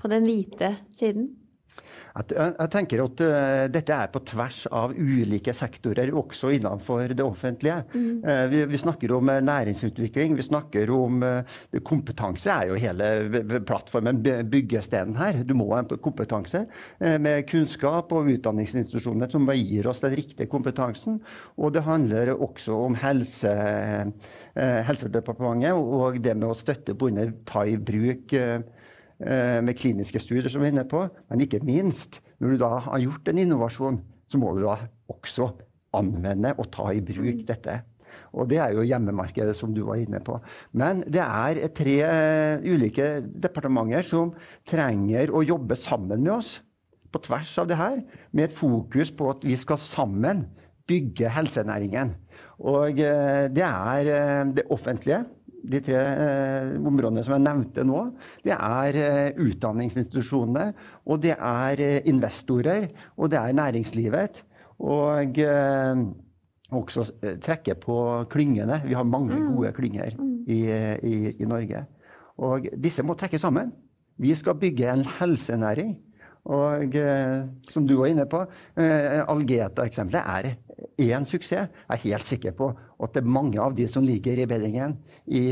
på 0.00 0.12
den 0.12 0.28
hvite 0.28 0.76
siden? 0.98 1.30
Jeg 2.12 2.68
tenker 2.72 3.00
at 3.04 3.22
uh, 3.24 3.64
dette 3.72 3.96
er 3.96 4.10
på 4.12 4.20
tvers 4.28 4.64
av 4.68 4.92
ulike 4.92 5.54
sektorer, 5.56 6.12
også 6.12 6.50
innenfor 6.58 7.14
det 7.16 7.24
offentlige. 7.24 7.78
Mm. 7.94 8.18
Uh, 8.24 8.44
vi, 8.52 8.60
vi, 8.68 8.80
snakker 8.80 9.14
om 9.16 9.30
uh, 9.32 9.38
næringsutvikling, 9.40 10.36
vi 10.36 10.46
snakker 10.46 10.92
om 10.92 11.22
Kompetanse 11.86 12.50
er 12.52 12.68
jo 12.70 12.76
hele 12.78 13.60
plattformen, 13.66 14.20
byggestenen 14.22 15.16
her. 15.16 15.40
Du 15.46 15.54
må 15.56 15.68
ha 15.72 15.80
en 15.82 15.88
kompetanse 16.02 16.64
med 17.00 17.46
kunnskap 17.48 18.12
og 18.14 18.28
utdanningsinstitusjoner 18.32 19.30
som 19.32 19.48
gir 19.56 19.88
oss 19.90 20.02
den 20.04 20.14
riktige 20.16 20.48
kompetansen. 20.50 21.20
Og 21.56 21.72
det 21.74 21.84
handler 21.86 22.34
også 22.34 22.76
om 22.88 22.96
helse, 22.98 23.52
Helsedepartementet 24.56 25.72
og 25.76 26.18
det 26.22 26.34
med 26.36 26.50
å 26.50 26.58
støtte 26.58 26.96
på 26.98 27.10
under 27.12 27.32
ta 27.48 27.64
i 27.68 27.78
bruk 27.80 28.34
Eh, 28.42 28.60
med 29.22 29.76
kliniske 29.78 30.18
studier, 30.18 30.50
som 30.50 30.62
vi 30.62 30.70
er 30.70 30.74
inne 30.74 30.86
på. 30.88 31.04
Men 31.30 31.44
ikke 31.44 31.60
minst, 31.62 32.20
når 32.42 32.54
du 32.54 32.62
da 32.62 32.70
har 32.88 33.02
gjort 33.04 33.28
en 33.30 33.38
innovasjon, 33.38 34.00
så 34.26 34.40
må 34.40 34.50
du 34.56 34.64
da 34.64 34.78
også 35.12 35.50
anvende 35.96 36.54
og 36.58 36.70
ta 36.74 36.88
i 36.94 37.02
bruk 37.04 37.44
dette. 37.48 37.78
Og 38.36 38.48
det 38.48 38.58
er 38.60 38.74
jo 38.76 38.84
hjemmemarkedet, 38.86 39.54
som 39.56 39.72
du 39.74 39.82
var 39.86 40.00
inne 40.00 40.20
på. 40.24 40.38
Men 40.76 41.02
det 41.08 41.22
er 41.22 41.62
tre 41.76 41.96
eh, 42.06 42.64
ulike 42.64 43.14
departementer 43.24 44.06
som 44.08 44.34
trenger 44.68 45.32
å 45.32 45.44
jobbe 45.44 45.78
sammen 45.80 46.24
med 46.24 46.34
oss 46.38 46.56
på 47.12 47.20
tvers 47.26 47.52
av 47.60 47.68
det 47.68 47.76
her, 47.76 47.98
med 48.32 48.48
et 48.48 48.56
fokus 48.56 49.10
på 49.12 49.28
at 49.34 49.42
vi 49.44 49.56
skal 49.60 49.80
sammen 49.80 50.46
bygge 50.88 51.28
helsenæringen. 51.32 52.14
Og 52.64 53.00
eh, 53.00 53.48
det 53.52 53.66
er 53.68 54.52
det 54.56 54.68
offentlige 54.72 55.24
de 55.62 55.80
tre 55.84 55.98
eh, 55.98 56.72
områdene 56.82 57.22
som 57.24 57.36
jeg 57.36 57.44
nevnte 57.44 57.84
nå, 57.86 58.02
det 58.44 58.54
er 58.56 58.98
eh, 58.98 59.42
utdanningsinstitusjonene, 59.42 60.66
og 61.06 61.22
det 61.22 61.36
er 61.36 61.82
eh, 61.82 62.00
investorer, 62.10 62.88
og 63.16 63.32
det 63.32 63.40
er 63.40 63.56
næringslivet. 63.58 64.42
Og 64.82 65.38
eh, 65.38 66.04
også 66.72 67.06
eh, 67.22 67.38
trekke 67.42 67.76
på 67.80 67.96
klyngene. 68.32 68.82
Vi 68.86 68.96
har 68.98 69.06
mange 69.06 69.36
mm. 69.38 69.50
gode 69.54 69.72
klynger 69.76 70.16
mm. 70.18 70.32
i, 70.46 70.60
i, 71.02 71.16
i, 71.38 71.48
Norge. 71.48 71.84
Og 72.42 72.66
disse 72.82 73.04
må 73.06 73.14
trekke 73.18 73.38
sammen. 73.38 73.70
Vi 74.18 74.34
skal 74.34 74.58
bygge 74.58 74.90
en 74.90 75.04
helsenæring. 75.18 75.94
Og 76.52 76.96
eh, 76.98 77.44
som 77.70 77.86
du 77.86 77.94
var 78.00 78.10
inne 78.10 78.26
på, 78.26 78.40
Algeta-eksempelet 78.74 80.22
er 80.26 81.12
én 81.12 81.26
suksess. 81.28 81.70
Jeg 81.70 81.94
er 81.94 82.02
helt 82.08 82.26
sikker 82.26 82.56
på 82.58 82.72
at 83.06 83.14
det 83.16 83.22
er 83.22 83.30
mange 83.34 83.60
av 83.62 83.74
de 83.76 83.86
som 83.90 84.04
ligger 84.06 84.42
i 84.42 84.46
beddingen, 84.48 84.96
i, 85.26 85.42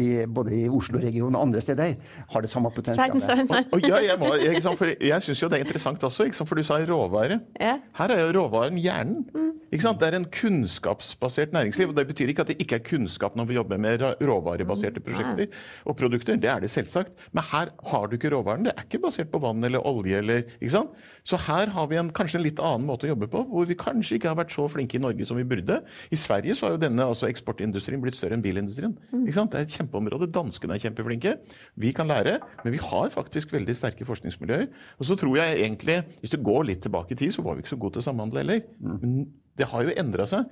i, 0.00 0.08
både 0.26 0.54
i 0.56 0.68
Oslo-regionen 0.68 1.36
og 1.38 1.46
andre 1.48 1.62
steder, 1.64 1.96
har 2.30 2.44
det 2.44 2.50
samme 2.52 2.70
potensialet. 2.74 3.24
Og, 3.24 3.76
og 3.78 3.86
ja, 3.88 4.00
jeg, 4.04 4.18
må, 4.20 4.32
jeg, 4.40 4.60
jeg 5.00 5.26
syns 5.26 5.42
jo 5.42 5.50
det 5.52 5.60
er 5.60 5.66
interessant 5.66 6.04
også, 6.04 6.28
for 6.44 6.58
du 6.60 6.64
sa 6.66 6.80
råvare. 6.84 7.40
Ja. 7.60 7.78
Her 7.98 8.14
er 8.16 8.24
jo 8.26 8.32
råvaren 8.40 8.80
hjernen. 8.80 9.52
Det 9.74 10.06
er 10.06 10.14
en 10.14 10.26
kunnskapsbasert 10.30 11.52
næringsliv. 11.52 11.88
og 11.90 11.96
Det 11.96 12.06
betyr 12.06 12.30
ikke 12.30 12.44
at 12.44 12.50
det 12.52 12.60
ikke 12.62 12.76
er 12.78 12.84
kunnskap 12.86 13.34
når 13.34 13.48
vi 13.48 13.56
jobber 13.56 13.80
med 13.80 14.04
råvarebaserte 14.22 15.00
Mm. 15.00 15.04
prosjekter 15.04 15.46
og 15.84 15.96
produkter. 15.96 16.36
Det 16.36 16.48
er 16.50 16.60
det 16.60 16.70
selvsagt. 16.70 17.12
Men 17.32 17.42
her 17.50 17.72
har 17.90 18.06
du 18.06 18.16
ikke 18.16 18.30
råvaren. 18.30 18.64
Det 18.64 18.72
er 18.76 18.84
ikke 18.86 19.02
basert 19.02 19.32
på 19.32 19.40
vann 19.42 19.64
eller 19.64 19.82
olje. 19.84 20.18
Eller, 20.18 20.44
ikke 20.60 20.70
sant? 20.70 20.90
Så 21.24 21.36
her 21.36 21.66
har 21.74 21.86
vi 21.90 21.96
en, 21.96 22.10
kanskje 22.10 22.38
en 22.38 22.44
litt 22.44 22.60
annen 22.60 22.86
måte 22.86 23.08
å 23.08 23.12
jobbe 23.14 23.26
på, 23.32 23.42
hvor 23.50 23.66
vi 23.66 23.74
kanskje 23.74 24.18
ikke 24.18 24.30
har 24.30 24.38
vært 24.38 24.54
så 24.54 24.68
flinke 24.70 24.98
i 24.98 25.02
Norge 25.02 25.26
som 25.26 25.36
vi 25.36 25.44
burde. 25.48 25.80
I 26.12 26.16
Sverige 26.16 26.53
så 26.56 26.66
har 26.66 26.74
jo 26.74 26.82
denne 26.82 27.06
altså 27.06 27.28
eksportindustrien 27.30 28.02
blitt 28.02 28.16
større 28.18 28.36
enn 28.38 28.44
bilindustrien. 28.44 28.94
Ikke 29.22 29.36
sant? 29.36 29.52
Det 29.52 29.60
er 29.60 29.68
et 29.68 29.76
kjempeområde. 29.76 30.30
Danskene 30.34 30.76
er 30.76 30.82
kjempeflinke. 30.82 31.36
Vi 31.80 31.92
kan 31.96 32.10
lære, 32.10 32.38
men 32.64 32.74
vi 32.74 32.82
har 32.82 33.12
faktisk 33.14 33.54
veldig 33.54 33.76
sterke 33.78 34.06
forskningsmiljøer. 34.08 34.68
Og 34.98 35.08
så 35.08 35.18
tror 35.20 35.38
jeg 35.40 35.62
egentlig, 35.62 36.00
hvis 36.22 36.34
du 36.34 36.38
går 36.44 36.70
litt 36.70 36.84
tilbake 36.86 37.16
i 37.16 37.20
tid, 37.24 37.34
så 37.34 37.44
var 37.46 37.56
vi 37.56 37.64
ikke 37.64 37.74
så 37.74 37.80
gode 37.80 37.98
til 37.98 38.04
å 38.04 38.08
samhandle 38.08 38.44
heller. 38.44 38.62
Men 38.80 39.26
det 39.58 39.68
har 39.70 39.86
jo 39.86 39.96
endra 40.04 40.26
seg. 40.30 40.48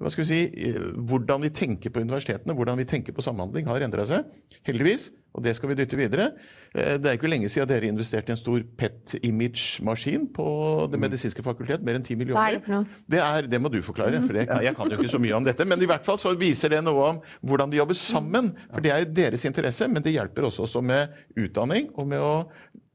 Hva 0.00 0.10
skal 0.12 0.24
vi 0.24 0.28
si, 0.30 0.74
Hvordan 0.96 1.42
vi 1.44 1.50
tenker 1.52 1.92
på 1.92 2.00
universitetene, 2.00 2.54
hvordan 2.56 2.78
vi 2.80 2.88
tenker 2.88 3.12
på 3.12 3.24
samhandling, 3.24 3.66
har 3.68 3.84
endra 3.84 4.06
seg. 4.08 4.30
Heldigvis. 4.64 5.10
Og 5.32 5.40
det 5.44 5.54
skal 5.56 5.70
vi 5.70 5.76
dytte 5.78 5.96
videre. 5.96 6.26
Det 6.72 7.08
er 7.08 7.16
ikke 7.16 7.30
lenge 7.30 7.48
siden 7.48 7.68
dere 7.70 7.88
investerte 7.88 8.28
i 8.28 8.34
en 8.34 8.40
stor 8.40 8.64
PET-image-maskin 8.76 10.26
på 10.36 10.46
Det 10.92 11.00
medisinske 11.00 11.44
fakultet. 11.44 11.84
Mer 11.84 11.96
enn 11.96 12.04
10 12.04 12.18
millioner. 12.20 12.40
Hva 12.40 12.50
er 12.50 12.58
det 12.58 12.66
for 12.66 12.74
noe? 12.74 13.00
Det, 13.14 13.20
er, 13.24 13.48
det 13.54 13.60
må 13.60 13.72
du 13.72 13.78
forklare, 13.84 14.20
for 14.26 14.36
det, 14.36 14.44
jeg 14.66 14.76
kan 14.76 14.92
jo 14.92 14.98
ikke 15.00 15.12
så 15.14 15.22
mye 15.22 15.38
om 15.38 15.48
dette. 15.48 15.68
Men 15.68 15.80
i 15.80 15.88
hvert 15.88 16.04
fall 16.04 16.20
så 16.20 16.34
viser 16.36 16.74
det 16.74 16.82
noe 16.84 17.08
om 17.14 17.22
hvordan 17.48 17.72
de 17.72 17.80
jobber 17.80 17.96
sammen. 17.96 18.52
For 18.68 18.84
det 18.84 18.92
er 18.92 19.04
jo 19.04 19.12
deres 19.22 19.48
interesse, 19.48 19.88
men 19.88 20.04
det 20.04 20.16
hjelper 20.16 20.48
også, 20.50 20.68
også 20.68 20.84
med 20.84 21.16
utdanning 21.40 21.88
og 21.96 22.12
med 22.12 22.20
å 22.20 22.34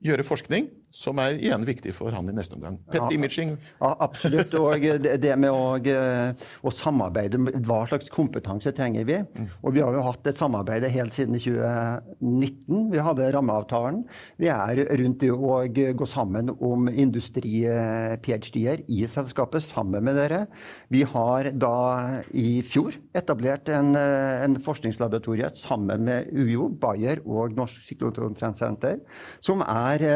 gjøre 0.06 0.26
forskning, 0.28 0.70
som 0.98 1.20
er 1.22 1.38
igjen 1.38 1.62
viktig 1.68 1.92
for 1.94 2.14
han 2.16 2.30
i 2.32 2.34
neste 2.34 2.56
omgang. 2.58 2.80
PET 2.90 3.14
imaging. 3.14 3.54
Ja, 3.78 3.92
absolutt. 4.02 4.54
Og 4.58 4.82
det, 4.82 5.34
med 5.38 5.54
å, 5.54 5.78
å, 6.66 6.74
samarbeide, 6.74 7.38
hva 7.68 7.84
slags 7.90 8.10
kompetanse 8.14 8.74
trenger 8.76 9.06
vi? 9.06 9.20
Og 9.62 9.76
vi 9.76 9.84
har 9.86 9.94
jo 9.94 10.02
hatt 10.08 10.26
et 10.30 10.40
samarbeid 10.40 10.88
helt 10.90 11.14
siden 11.14 11.38
2019. 11.38 12.88
Vi 12.94 13.04
hadde 13.06 13.30
rammeavtalen. 13.36 14.02
Vi 14.42 14.50
er 14.54 14.82
rundt 15.04 15.22
det 15.22 15.30
å 15.34 15.60
gå 15.70 16.08
sammen 16.10 16.50
om 16.58 16.90
industri-ph.d.-er 16.90 18.86
i 18.88 19.04
selskapet 19.12 19.66
sammen 19.68 20.08
med 20.08 20.18
dere. 20.18 20.42
Vi 20.94 21.04
har 21.06 21.52
da 21.54 21.76
i 22.34 22.64
fjor 22.66 22.98
etablert 23.18 23.70
en, 23.70 23.94
en 23.98 24.58
forskningslaboratorie 24.66 25.52
sammen 25.58 26.08
med 26.10 26.34
UiO, 26.34 26.72
Bayer 26.74 27.22
og 27.28 27.54
Norsk 27.58 27.86
Syklotronsenter, 27.86 28.98
som 29.44 29.62
er 29.62 30.08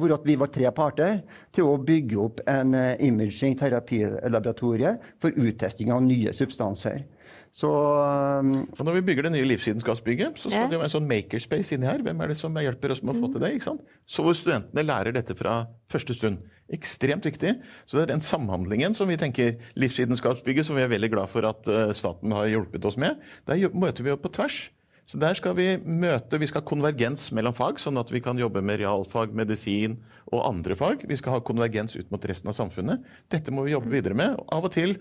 hvor 0.00 0.16
at 0.16 0.24
vi 0.26 0.29
var 0.36 0.46
tre 0.52 0.70
parter 0.70 1.22
til 1.52 1.64
å 1.64 1.78
bygge 1.82 2.18
opp 2.18 2.40
en 2.46 2.74
imaging 3.00 3.56
terapilaboratorie 3.58 4.98
for 5.20 5.30
uttesting 5.30 5.90
av 5.92 6.02
nye 6.02 6.32
substanser. 6.36 7.04
Så 7.50 7.66
Og 7.66 8.84
når 8.86 9.00
vi 9.00 9.06
bygger 9.08 9.26
det 9.26 9.32
nye 9.34 9.46
livsvitenskapsbygget, 9.48 10.38
så 10.38 10.50
skal 10.50 10.62
Ja. 10.62 10.66
det 10.68 10.76
jo 10.76 10.82
være 10.82 10.90
en 10.90 11.00
sånn 11.00 11.08
makerspace 11.08 11.72
inni 11.74 11.86
her. 11.86 11.98
Hvem 11.98 12.20
er 12.22 12.28
det 12.28 12.36
som 12.38 12.54
hjelper 12.54 12.92
oss 12.92 13.02
med 13.02 13.16
å 13.16 13.20
få 13.20 13.32
til 13.32 13.40
det? 13.40 13.54
ikke 13.54 13.64
sant? 13.64 13.80
Så 14.06 14.22
hvor 14.22 14.34
studentene 14.34 14.86
lærer 14.86 15.12
dette 15.12 15.34
fra 15.34 15.66
første 15.90 16.14
stund. 16.14 16.38
Ekstremt 16.72 17.24
viktig. 17.26 17.60
Så 17.86 17.98
det 17.98 18.02
er 18.02 18.14
den 18.14 18.20
samhandlingen 18.20 18.94
som 18.94 19.08
vi 19.08 19.16
tenker 19.16 19.56
Livsvitenskapsbygget, 19.74 20.64
som 20.64 20.76
vi 20.76 20.82
er 20.82 20.88
veldig 20.88 21.10
glad 21.10 21.28
for 21.28 21.42
at 21.44 21.66
eh, 21.66 21.92
staten 21.92 22.30
har 22.30 22.46
hjulpet 22.46 22.84
oss 22.84 22.96
med, 22.96 23.18
der 23.46 23.68
møter 23.74 24.04
vi 24.04 24.10
jo 24.10 24.16
på 24.16 24.30
tvers. 24.30 24.70
Så 25.10 25.18
der 25.18 25.34
skal 25.34 25.56
vi 25.58 25.66
møte, 25.82 26.38
vi 26.38 26.46
skal 26.46 26.62
ha 26.62 26.68
konvergens 26.68 27.32
mellom 27.34 27.54
fag, 27.56 27.80
sånn 27.82 27.98
at 27.98 28.12
vi 28.14 28.20
kan 28.22 28.38
jobbe 28.38 28.62
med 28.62 28.78
realfag, 28.78 29.32
medisin 29.34 29.96
og 30.30 30.44
andre 30.44 30.76
fag. 30.78 31.02
Vi 31.10 31.18
skal 31.18 31.34
ha 31.34 31.40
konvergens 31.42 31.96
ut 31.98 32.12
mot 32.14 32.26
resten 32.30 32.52
av 32.52 32.54
samfunnet. 32.54 33.02
Dette 33.32 33.50
må 33.50 33.64
vi 33.66 33.74
jobbe 33.74 33.90
videre 33.90 34.14
med. 34.14 34.38
Av 34.54 34.68
og 34.68 34.70
til 34.76 34.94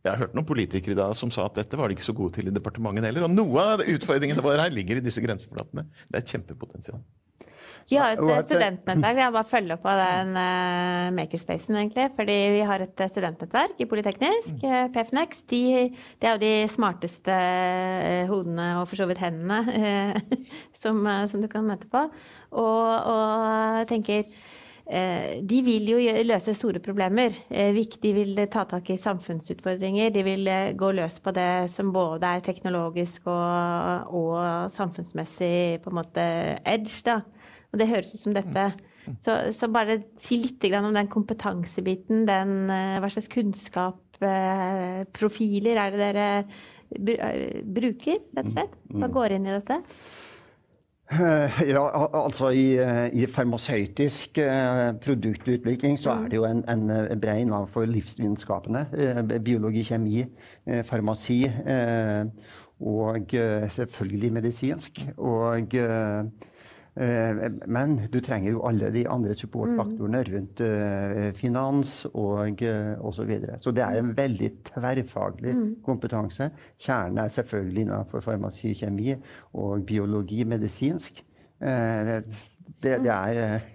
jeg 0.00 0.14
har 0.14 0.22
hørt 0.22 0.32
noen 0.32 0.48
politikere 0.48 0.96
i 0.96 1.00
dag 1.02 1.12
som 1.18 1.28
sa 1.34 1.44
at 1.44 1.58
dette 1.60 1.76
var 1.76 1.90
de 1.90 1.98
ikke 1.98 2.06
så 2.08 2.16
gode 2.16 2.38
til 2.38 2.48
i 2.48 2.54
departementet 2.56 3.04
heller. 3.10 3.26
Og 3.26 3.34
noe 3.34 3.64
av 3.74 3.84
utfordringene 3.84 4.44
våre 4.44 4.64
her 4.64 4.72
ligger 4.72 4.96
i 4.96 5.04
disse 5.04 5.20
grenseflatene. 5.20 5.84
Det 6.08 6.16
er 6.16 6.24
et 6.24 6.32
kjempepotensial. 6.32 7.02
Vi 7.88 7.98
har 7.98 8.14
et 8.14 8.22
eh, 8.22 8.42
studentnettverk. 8.44 9.20
Jeg 9.22 9.34
bare 9.34 9.50
følger 9.50 9.88
av 9.92 10.02
den 10.02 10.36
uh, 10.36 11.08
makerspacen, 11.16 11.78
egentlig. 11.80 12.10
Fordi 12.18 12.36
vi 12.56 12.60
har 12.68 12.84
et 12.84 13.04
eh, 13.04 13.10
studentnettverk 13.10 13.80
i 13.80 13.88
Politeknisk, 13.90 14.60
uh, 14.64 14.86
PFNEX. 14.94 15.42
De, 15.50 15.62
det 16.20 16.28
er 16.28 16.36
jo 16.36 16.44
de 16.44 16.54
smarteste 16.74 17.40
uh, 17.40 18.28
hodene, 18.30 18.70
og 18.80 18.86
for 18.90 19.00
så 19.00 19.08
vidt 19.10 19.22
hendene, 19.22 19.60
eh, 19.74 20.38
som, 20.82 21.02
eh, 21.06 21.26
som 21.30 21.42
du 21.42 21.48
kan 21.50 21.66
møte 21.66 21.88
på. 21.90 22.06
Og, 22.50 23.10
og 23.10 23.88
tenker 23.90 24.24
eh, 24.90 25.40
de 25.46 25.60
vil 25.66 25.90
jo 25.92 25.98
løse 26.26 26.54
store 26.56 26.82
problemer. 26.82 27.36
Eh, 27.50 27.74
De 27.74 28.12
vil 28.16 28.38
eh, 28.38 28.48
ta 28.50 28.64
tak 28.64 28.90
i 28.90 28.98
samfunnsutfordringer. 29.00 30.10
De 30.14 30.24
vil 30.26 30.48
eh, 30.48 30.72
gå 30.74 30.92
løs 30.92 31.20
på 31.20 31.34
det 31.36 31.70
som 31.72 31.92
både 31.94 32.26
er 32.26 32.40
teknologisk 32.46 33.28
og, 33.30 34.14
og 34.14 34.70
samfunnsmessig 34.74 35.80
på 35.82 35.90
en 35.92 36.00
måte 36.00 36.26
edge. 36.64 37.02
da. 37.04 37.20
Og 37.70 37.78
det 37.78 37.90
høres 37.90 38.14
ut 38.14 38.22
som 38.22 38.34
dette. 38.34 38.70
Så, 39.24 39.36
så 39.56 39.68
bare 39.72 40.00
si 40.20 40.38
litt 40.40 40.64
om 40.78 40.94
den 40.94 41.10
kompetansebiten. 41.10 42.24
Den, 42.28 42.54
eh, 42.70 42.98
hva 43.02 43.10
slags 43.12 43.30
kunnskap, 43.32 44.00
eh, 44.22 45.02
profiler 45.16 45.80
er 45.80 45.94
det 45.94 46.00
dere 46.00 46.26
eh, 46.40 47.60
bruker, 47.64 48.20
rett 48.36 48.46
og 48.46 48.52
slett? 48.54 48.74
Hva 48.94 49.10
går 49.12 49.36
inn 49.36 49.48
i 49.48 49.54
dette? 49.58 49.80
Ja, 51.66 51.80
altså 52.14 52.52
i, 52.54 52.76
i 53.18 53.24
farmasøytisk 53.26 54.38
produktutvikling 55.02 55.96
så 55.98 56.12
er 56.14 56.28
det 56.30 56.38
jo 56.38 56.44
en, 56.46 56.60
en 56.70 57.18
brei 57.18 57.40
navn 57.48 57.66
for 57.66 57.82
livsvitenskapene. 57.90 58.84
Biologi, 59.42 59.82
kjemi, 59.88 60.22
farmasi 60.86 61.40
og 62.78 63.34
selvfølgelig 63.74 64.32
medisinsk. 64.38 65.02
Og 65.18 65.74
Men 67.00 67.94
du 68.12 68.18
trenger 68.20 68.52
jo 68.52 68.64
alle 68.68 68.90
de 68.92 69.06
andre 69.08 69.32
supportfaktorene 69.38 70.20
rundt 70.26 70.60
eh, 70.66 71.30
finans 71.36 71.94
og 72.10 72.60
eh, 72.66 72.92
osv. 72.98 73.20
Så, 73.20 73.26
videre. 73.28 73.58
så 73.60 73.72
det 73.72 73.84
er 73.84 73.98
en 74.00 74.12
veldig 74.16 74.50
tverrfaglig 74.68 75.54
kompetanse. 75.86 76.50
Kjernen 76.80 77.22
er 77.22 77.32
selvfølgelig 77.32 77.86
innenfor 77.86 78.24
farmasi, 78.24 78.74
kjemi 78.76 79.14
og 79.60 79.84
biologi, 79.88 80.44
medisinsk. 80.44 81.22
Eh, 81.60 82.14
det, 82.80 82.96
det 83.04 83.12
er 83.12 83.40
eh, 83.44 83.68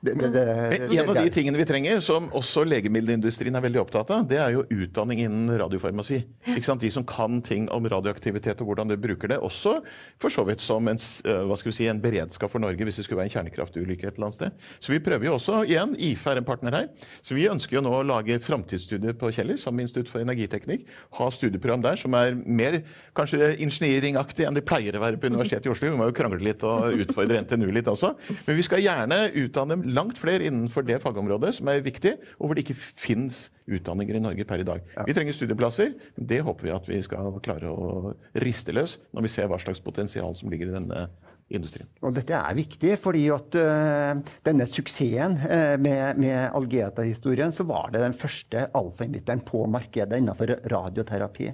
det, 0.00 0.14
det, 0.14 0.30
det, 0.34 0.44
det, 0.90 0.98
En 1.00 1.10
av 1.12 1.18
de 1.18 1.30
tingene 1.34 1.58
vi 1.60 1.66
trenger, 1.68 2.00
som 2.04 2.26
også 2.36 2.64
legemiddelindustrien 2.68 3.54
er 3.54 3.64
veldig 3.64 3.82
opptatt 3.82 4.12
av, 4.14 4.26
det 4.28 4.40
er 4.40 4.54
jo 4.56 4.64
utdanning 4.72 5.24
innen 5.24 5.52
radiofarmasi. 5.60 6.20
Ikke 6.54 6.66
sant? 6.66 6.82
De 6.84 6.90
som 6.92 7.06
kan 7.08 7.40
ting 7.44 7.68
om 7.72 7.86
radioaktivitet 7.90 8.62
og 8.62 8.70
hvordan 8.70 8.92
de 8.92 8.98
bruker 9.00 9.32
det. 9.32 9.40
Også 9.44 9.76
for 10.20 10.32
så 10.32 10.44
vidt 10.48 10.62
som 10.64 10.88
en, 10.90 10.98
hva 10.98 11.58
skal 11.60 11.70
vi 11.70 11.76
si, 11.78 11.88
en 11.90 12.02
beredskap 12.02 12.52
for 12.52 12.62
Norge 12.62 12.86
hvis 12.86 13.00
det 13.00 13.06
skulle 13.06 13.22
være 13.22 13.30
en 13.30 13.36
kjernekraftulykke 13.36 14.08
et 14.08 14.18
eller 14.18 14.28
annet 14.28 14.38
sted. 14.38 14.64
Så 14.80 14.94
vi 14.94 15.02
prøver 15.04 15.28
jo 15.28 15.36
også, 15.38 15.62
igjen, 15.68 15.94
IFE 16.10 16.34
er 16.34 16.42
en 16.42 16.48
partner 16.48 16.78
her. 16.78 16.90
Så 17.24 17.36
vi 17.36 17.48
ønsker 17.50 17.78
jo 17.78 17.84
nå 17.84 17.94
å 17.98 18.04
lage 18.06 18.40
framtidsstudier 18.42 19.16
på 19.18 19.32
Kjeller, 19.34 19.58
som 19.60 19.78
Institutt 19.80 20.10
for 20.10 20.24
energiteknikk. 20.24 20.86
Ha 21.18 21.30
studieprogram 21.34 21.84
der 21.84 22.00
som 22.00 22.14
er 22.18 22.34
mer 22.34 22.80
kanskje 23.16 23.54
ingeniøringaktig 23.64 24.48
enn 24.48 24.56
de 24.56 24.64
pleier 24.64 24.96
å 24.96 25.02
være 25.02 25.20
på 25.20 25.30
Universitetet 25.32 25.68
i 25.68 25.72
Oslo. 25.72 25.90
Vi 25.90 26.00
må 26.00 26.08
jo 26.10 26.16
krangle 26.16 26.42
litt 26.44 26.64
og 26.66 27.04
utfordre 27.04 27.42
NTNU 27.44 27.68
litt 27.74 27.90
også. 27.90 28.14
Men 28.46 28.58
vi 28.58 28.66
skal 28.66 28.82
gjerne 28.84 29.20
utdanne 29.44 29.78
langt 29.96 30.20
flere 30.20 30.46
innenfor 30.48 30.86
det 30.86 31.00
fagområdet 31.02 31.54
som 31.58 31.70
er 31.70 31.84
viktig, 31.84 32.16
og 32.38 32.48
hvor 32.48 32.58
det 32.58 32.64
ikke 32.66 32.78
fins 32.78 33.48
utdanninger 33.64 34.18
i 34.18 34.22
Norge 34.24 34.46
per 34.48 34.60
i 34.60 34.66
dag. 34.66 34.82
Vi 35.06 35.16
trenger 35.16 35.36
studieplasser. 35.36 35.94
men 36.16 36.26
Det 36.28 36.42
håper 36.44 36.68
vi 36.68 36.74
at 36.74 36.88
vi 36.88 37.02
skal 37.02 37.32
klare 37.44 37.70
å 37.70 38.14
riste 38.44 38.74
løs 38.76 38.98
når 39.12 39.26
vi 39.26 39.32
ser 39.32 39.48
hva 39.48 39.60
slags 39.60 39.80
potensial 39.84 40.34
som 40.36 40.52
ligger 40.52 40.72
i 40.72 40.76
denne 40.76 41.06
industrien. 41.52 41.88
Og 42.04 42.14
dette 42.16 42.34
er 42.36 42.56
viktig, 42.56 42.94
fordi 43.00 43.24
at 43.34 43.56
øh, 43.60 44.20
denne 44.46 44.66
suksessen 44.70 45.32
øh, 45.44 45.74
med, 45.82 46.16
med 46.20 46.50
Algeta-historien, 46.56 47.52
så 47.52 47.64
var 47.68 47.90
det 47.92 48.00
den 48.04 48.16
første 48.16 48.58
alfa-emitteren 48.74 49.40
på 49.44 49.66
markedet 49.70 50.18
innenfor 50.18 50.46
radioterapi. 50.72 51.50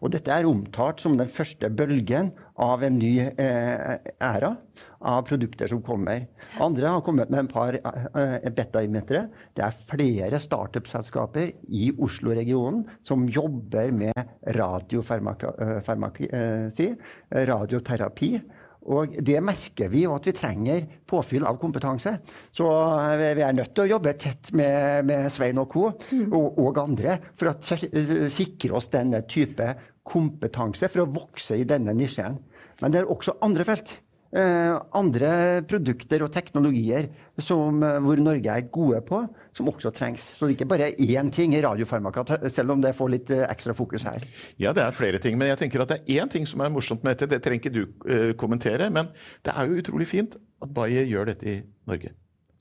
Og 0.00 0.12
dette 0.14 0.32
er 0.32 0.48
omtalt 0.48 1.00
som 1.02 1.18
den 1.18 1.30
første 1.30 1.70
bølgen 1.70 2.32
av 2.62 2.82
en 2.86 2.98
ny 3.00 3.12
øh, 3.26 3.96
æra 4.22 4.56
av 5.02 5.24
produkter 5.26 5.66
som 5.66 5.82
kommer. 5.82 6.28
Andre 6.62 6.86
har 6.94 7.02
kommet 7.02 7.30
med 7.32 7.40
en 7.42 7.50
par 7.50 7.74
beta-emittere. 8.54 9.26
Det 9.50 9.64
er 9.66 9.80
flere 9.90 10.38
startup-selskaper 10.38 11.50
i 11.74 11.90
Oslo-regionen 11.98 12.86
som 13.02 13.26
jobber 13.26 13.90
med 13.96 14.14
radiofarmasi, 14.54 16.86
radioterapi. 17.50 18.30
Og 18.90 19.14
det 19.22 19.38
merker 19.44 19.90
vi 19.92 20.02
og 20.08 20.16
at 20.16 20.26
vi 20.26 20.34
trenger 20.34 20.86
påfyll 21.06 21.46
av 21.46 21.58
kompetanse. 21.62 22.16
Så 22.50 22.66
vi 23.20 23.44
er 23.44 23.54
nødt 23.54 23.74
til 23.76 23.84
å 23.84 23.92
jobbe 23.94 24.14
tett 24.18 24.50
med, 24.58 25.06
med 25.06 25.28
Svein 25.32 25.60
og 25.62 25.68
co. 25.70 25.84
Og, 25.92 26.58
og, 26.58 26.80
andre 26.82 27.18
for 27.38 27.52
å 27.52 28.28
sikre 28.32 28.78
oss 28.78 28.90
denne 28.92 29.22
type 29.30 29.68
kompetanse 30.02 30.90
for 30.90 31.04
å 31.04 31.10
vokse 31.14 31.60
i 31.60 31.68
denne 31.68 31.94
nisjen. 31.94 32.40
Men 32.82 32.94
det 32.94 33.02
er 33.02 33.12
også 33.12 33.38
andre 33.46 33.66
felt. 33.68 33.94
Eh, 34.32 34.74
andre 34.96 35.60
produkter 35.68 36.22
og 36.24 36.30
teknologier 36.32 37.10
som, 37.36 37.82
eh, 37.84 37.98
hvor 38.00 38.16
Norge 38.16 38.48
er 38.48 38.62
gode 38.72 39.02
på, 39.04 39.28
som 39.52 39.68
også 39.68 39.92
trengs. 39.92 40.22
Så 40.38 40.48
det 40.48 40.54
er 40.54 40.56
ikke 40.56 40.68
bare 40.68 40.92
én 40.96 41.30
ting 41.30 41.52
i 41.52 41.60
radiofarmaka, 41.60 42.48
selv 42.48 42.70
om 42.72 42.80
det 42.80 42.96
får 42.96 43.10
litt 43.10 43.30
eh, 43.30 43.44
ekstra 43.44 43.74
fokus 43.76 44.04
her. 44.04 44.24
Ja, 44.58 44.72
det 44.72 44.84
er 44.84 44.90
flere 44.90 45.18
ting. 45.18 45.36
Men 45.36 45.48
jeg 45.48 45.58
tenker 45.58 45.82
at 45.82 45.88
det 45.88 46.00
er 46.00 46.24
én 46.24 46.30
ting 46.30 46.46
som 46.46 46.62
er 46.62 46.70
morsomt 46.70 47.04
med 47.04 47.18
dette. 47.18 47.28
Det 47.28 47.42
trenger 47.42 47.60
ikke 47.60 47.76
du 47.76 48.34
kommentere, 48.40 48.90
men 48.90 49.08
det 49.44 49.52
er 49.52 49.68
jo 49.68 49.82
utrolig 49.82 50.08
fint 50.08 50.36
at 50.62 50.72
Bayer 50.72 51.04
gjør 51.04 51.26
dette 51.26 51.46
i 51.46 51.62
Norge. 51.86 52.12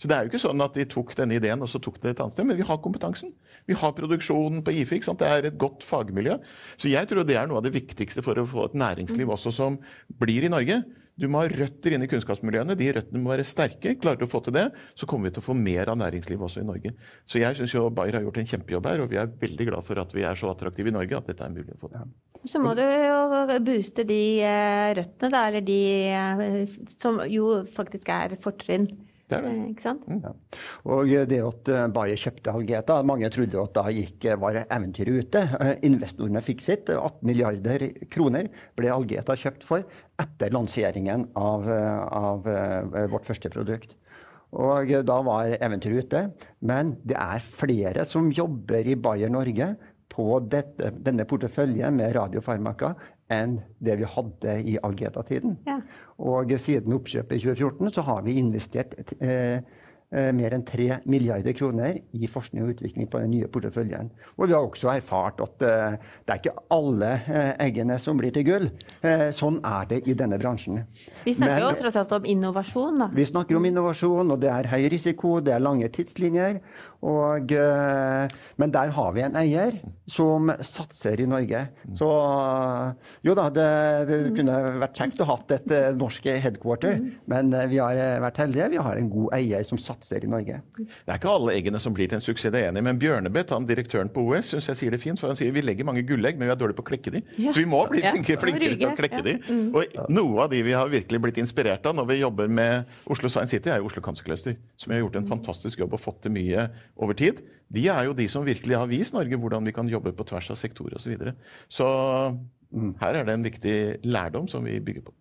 Så 0.01 0.09
det 0.09 0.17
er 0.17 0.25
jo 0.25 0.31
ikke 0.31 0.41
sånn 0.41 0.61
at 0.65 0.73
de 0.73 0.83
tok 0.89 1.15
denne 1.15 1.35
ideen 1.37 1.61
og 1.61 1.69
så 1.69 1.79
tok 1.79 2.01
det 2.01 2.15
et 2.15 2.19
annet 2.19 2.33
sted, 2.33 2.45
men 2.49 2.57
vi 2.57 2.65
har 2.65 2.79
kompetansen. 2.81 3.31
Vi 3.69 3.75
har 3.77 3.93
produksjonen 3.93 4.63
på 4.65 4.73
IFE. 4.81 4.99
Det 4.99 5.27
er 5.27 5.45
et 5.45 5.57
godt 5.61 5.85
fagmiljø. 5.85 6.39
Så 6.75 6.89
jeg 6.89 7.07
tror 7.07 7.23
det 7.23 7.37
er 7.37 7.45
noe 7.47 7.61
av 7.61 7.63
det 7.63 7.75
viktigste 7.75 8.23
for 8.25 8.35
å 8.35 8.47
få 8.49 8.65
et 8.65 8.79
næringsliv 8.81 9.29
også 9.29 9.53
som 9.53 9.77
blir 10.19 10.43
i 10.43 10.51
Norge. 10.51 10.81
Du 11.21 11.27
må 11.29 11.43
ha 11.43 11.49
røtter 11.51 11.93
inn 11.93 12.05
i 12.05 12.09
kunnskapsmiljøene. 12.09 12.75
De 12.77 12.87
røttene 12.97 13.21
må 13.21 13.31
være 13.31 13.45
sterke. 13.45 13.93
Klarer 14.01 14.21
du 14.21 14.25
å 14.25 14.31
få 14.31 14.41
til 14.45 14.55
det, 14.57 14.65
så 14.97 15.07
kommer 15.09 15.29
vi 15.29 15.35
til 15.35 15.43
å 15.43 15.47
få 15.51 15.55
mer 15.57 15.91
av 15.91 15.99
næringslivet 16.01 16.47
også 16.47 16.63
i 16.63 16.67
Norge. 16.67 16.95
Så 17.29 17.41
jeg 17.41 17.59
syns 17.59 17.75
Bayer 17.93 18.17
har 18.17 18.25
gjort 18.25 18.41
en 18.41 18.49
kjempejobb 18.49 18.89
her, 18.89 19.03
og 19.03 19.11
vi 19.13 19.21
er 19.21 19.29
veldig 19.41 19.69
glad 19.69 19.85
for 19.85 20.01
at 20.01 20.15
vi 20.17 20.25
er 20.25 20.39
så 20.39 20.49
attraktive 20.49 20.89
i 20.89 20.95
Norge 20.95 21.19
at 21.19 21.29
dette 21.29 21.45
er 21.45 21.53
mulig 21.53 21.75
å 21.75 21.79
få 21.83 21.91
til. 21.93 22.09
Så 22.49 22.61
må 22.61 22.73
du 22.73 22.81
jo 22.81 23.59
booste 23.61 24.05
de 24.09 24.21
eh, 24.41 24.89
røttene, 24.97 25.29
da, 25.29 25.45
eller 25.51 25.65
de 25.65 25.79
eh, 26.09 26.77
som 26.97 27.21
jo 27.29 27.59
faktisk 27.69 28.09
er 28.13 28.33
fortrinn. 28.41 28.89
Det 29.31 29.39
det. 29.45 29.51
Eh, 29.51 29.69
ikke 29.71 29.85
sant? 29.85 30.07
Mm. 30.07 30.19
Ja. 30.25 30.33
Og 30.95 31.13
det 31.31 31.39
at 31.45 31.71
eh, 31.71 31.85
Bayer 31.95 32.19
kjøpte 32.19 32.55
Algeta, 32.55 32.99
mange 33.07 33.31
trodde 33.33 33.61
at 33.61 33.73
da 33.77 33.85
gikk, 33.93 34.27
eh, 34.27 34.39
var 34.41 34.59
eventyret 34.63 35.25
ute. 35.25 35.43
Investorene 35.87 36.43
fikk 36.45 36.63
sitt. 36.65 36.91
18 36.91 37.23
milliarder 37.27 37.87
kroner 38.11 38.51
ble 38.79 38.91
Algeta 38.93 39.37
kjøpt 39.39 39.65
for 39.67 39.87
etter 40.21 40.53
lanseringen 40.53 41.29
av, 41.39 41.65
av 41.65 42.45
vårt 43.09 43.25
første 43.25 43.49
produkt. 43.49 43.95
Og 44.51 44.91
da 45.07 45.15
var 45.23 45.55
eventyret 45.63 46.05
ute. 46.05 46.25
Men 46.67 46.95
det 47.07 47.17
er 47.17 47.41
flere 47.41 48.05
som 48.05 48.29
jobber 48.35 48.85
i 48.85 48.97
Bayer 48.99 49.31
Norge 49.33 49.71
på 50.11 50.27
dette, 50.51 50.91
denne 50.99 51.25
porteføljen 51.25 51.95
med 51.95 52.13
radiofarmaka 52.17 52.93
enn 53.31 53.59
det 53.79 53.97
vi 54.01 54.09
hadde 54.15 54.57
i 54.67 54.77
Algeta-tiden. 54.83 55.57
Ja. 55.67 55.79
Og 56.21 56.51
siden 56.61 56.93
oppkjøpet 56.97 57.39
i 57.39 57.45
2014 57.47 57.95
så 57.95 58.05
har 58.05 58.25
vi 58.27 58.37
investert 58.41 58.95
eh, 59.19 59.63
Eh, 60.11 60.33
mer 60.35 60.51
enn 60.51 60.63
3 60.67 60.97
milliarder 61.07 61.53
kroner 61.55 62.01
i 62.11 62.27
forskning 62.27 62.65
og 62.65 62.73
utvikling 62.73 63.07
på 63.07 63.21
den 63.21 63.31
nye 63.31 63.47
porteføljen. 63.47 64.09
Og 64.35 64.49
vi 64.49 64.55
har 64.57 64.65
også 64.65 64.89
erfart 64.91 65.39
at 65.39 65.63
uh, 65.63 65.93
det 65.95 66.33
er 66.33 66.41
ikke 66.41 66.63
alle 66.75 67.11
uh, 67.29 67.53
eggene 67.63 67.95
som 68.03 68.19
blir 68.19 68.33
til 68.35 68.43
gull. 68.43 68.67
Uh, 69.01 69.27
sånn 69.33 69.59
er 69.65 69.87
det 69.89 70.01
i 70.09 70.15
denne 70.17 70.37
bransjen. 70.41 70.83
Vi 71.25 71.33
snakker 71.37 71.57
Men, 71.57 71.65
jo 71.65 71.81
tross 71.81 71.99
alt 72.01 72.15
om 72.19 72.27
innovasjon, 72.29 73.01
da. 73.01 73.09
Vi 73.15 73.25
snakker 73.25 73.57
om 73.57 73.65
innovasjon, 73.69 74.33
og 74.35 74.41
det 74.43 74.51
er 74.53 74.69
høy 74.71 74.87
risiko, 74.93 75.39
det 75.43 75.55
er 75.55 75.63
lange 75.63 75.89
tidslinjer. 75.93 76.61
Og, 77.01 77.49
men 78.61 78.73
der 78.75 78.91
har 78.93 79.13
vi 79.15 79.23
en 79.25 79.37
eier 79.39 79.79
som 80.05 80.51
satser 80.61 81.23
i 81.23 81.25
Norge. 81.25 81.63
Så 81.97 82.09
jo 83.25 83.33
da, 83.33 83.47
det, 83.49 83.65
det 84.05 84.19
kunne 84.35 84.59
vært 84.83 85.01
kjekt 85.01 85.23
å 85.23 85.27
ha 85.31 85.37
et 85.55 85.73
norsk 85.97 86.27
headquarter, 86.29 86.99
mm. 87.01 87.07
men 87.33 87.49
vi 87.71 87.79
har 87.81 87.97
vært 88.21 88.43
heldige. 88.43 88.69
Vi 88.75 88.83
har 88.85 89.01
en 89.01 89.09
god 89.09 89.33
eier 89.39 89.65
som 89.65 89.81
satser 89.81 90.27
i 90.27 90.29
Norge. 90.29 90.59
Det 90.77 91.09
er 91.09 91.17
ikke 91.17 91.33
alle 91.33 91.55
eggene 91.57 91.81
som 91.81 91.97
blir 91.97 92.11
til 92.11 92.19
en 92.19 92.25
suksess, 92.25 92.51
det 92.53 92.61
er 92.61 92.69
enig, 92.69 92.83
men 92.85 92.99
Bjørnebeth, 93.01 93.55
han 93.55 93.65
direktøren 93.65 94.11
på 94.13 94.23
OS, 94.29 94.51
syns 94.53 94.69
jeg 94.69 94.79
sier 94.83 94.95
det 94.95 95.01
fint. 95.01 95.19
for 95.19 95.31
Han 95.31 95.39
sier 95.39 95.53
vi 95.55 95.63
legger 95.65 95.87
mange 95.87 96.03
gullegg, 96.07 96.37
men 96.37 96.49
vi 96.49 96.53
er 96.53 96.59
dårlige 96.59 96.77
på 96.79 96.85
å 96.85 96.89
klekke 96.91 97.15
de. 97.15 97.23
Ja. 97.41 97.55
Så 97.55 97.63
vi 97.63 97.67
må 97.69 97.81
bli 97.89 98.03
flinkere, 98.03 98.41
flinkere 98.45 98.90
å 98.91 98.97
klekke 98.99 99.21
de. 99.25 99.35
Mm. 99.47 99.63
Og 99.75 99.95
noe 100.13 100.45
av 100.45 100.51
de 100.53 100.61
vi 100.65 100.75
har 100.75 100.91
virkelig 100.91 101.21
blitt 101.23 101.39
inspirert 101.41 101.85
av 101.89 101.97
når 101.97 102.09
vi 102.11 102.19
jobber 102.21 102.51
med 102.51 102.91
Oslo 103.11 103.31
Science 103.31 103.55
City, 103.55 103.71
er 103.71 103.81
jo 103.81 103.89
Oslo 103.89 104.03
Cancer 104.05 104.27
Cluster, 104.27 104.57
som 104.79 104.93
har 104.93 105.03
gjort 105.03 105.19
en 105.21 105.29
fantastisk 105.29 105.81
jobb 105.81 105.95
og 105.97 106.03
fått 106.03 106.21
til 106.25 106.35
mye 106.35 106.67
over 107.01 107.17
tid. 107.17 107.41
De 107.71 107.87
er 107.91 108.09
jo 108.09 108.17
de 108.17 108.27
som 108.31 108.45
virkelig 108.47 108.77
har 108.77 108.89
vist 108.91 109.15
Norge 109.15 109.39
hvordan 109.39 109.67
vi 109.67 109.75
kan 109.75 109.89
jobbe 109.89 110.13
på 110.15 110.27
tvers 110.27 110.51
av 110.53 110.59
sektorer 110.59 110.97
osv. 110.99 111.07
Så, 111.07 111.13
videre. 111.13 111.35
så 111.71 111.87
mm. 112.71 112.93
her 113.01 113.19
er 113.19 113.27
det 113.27 113.37
en 113.37 113.47
viktig 113.47 113.75
lærdom 114.07 114.51
som 114.51 114.67
vi 114.67 114.79
bygger 114.83 115.07
på. 115.07 115.15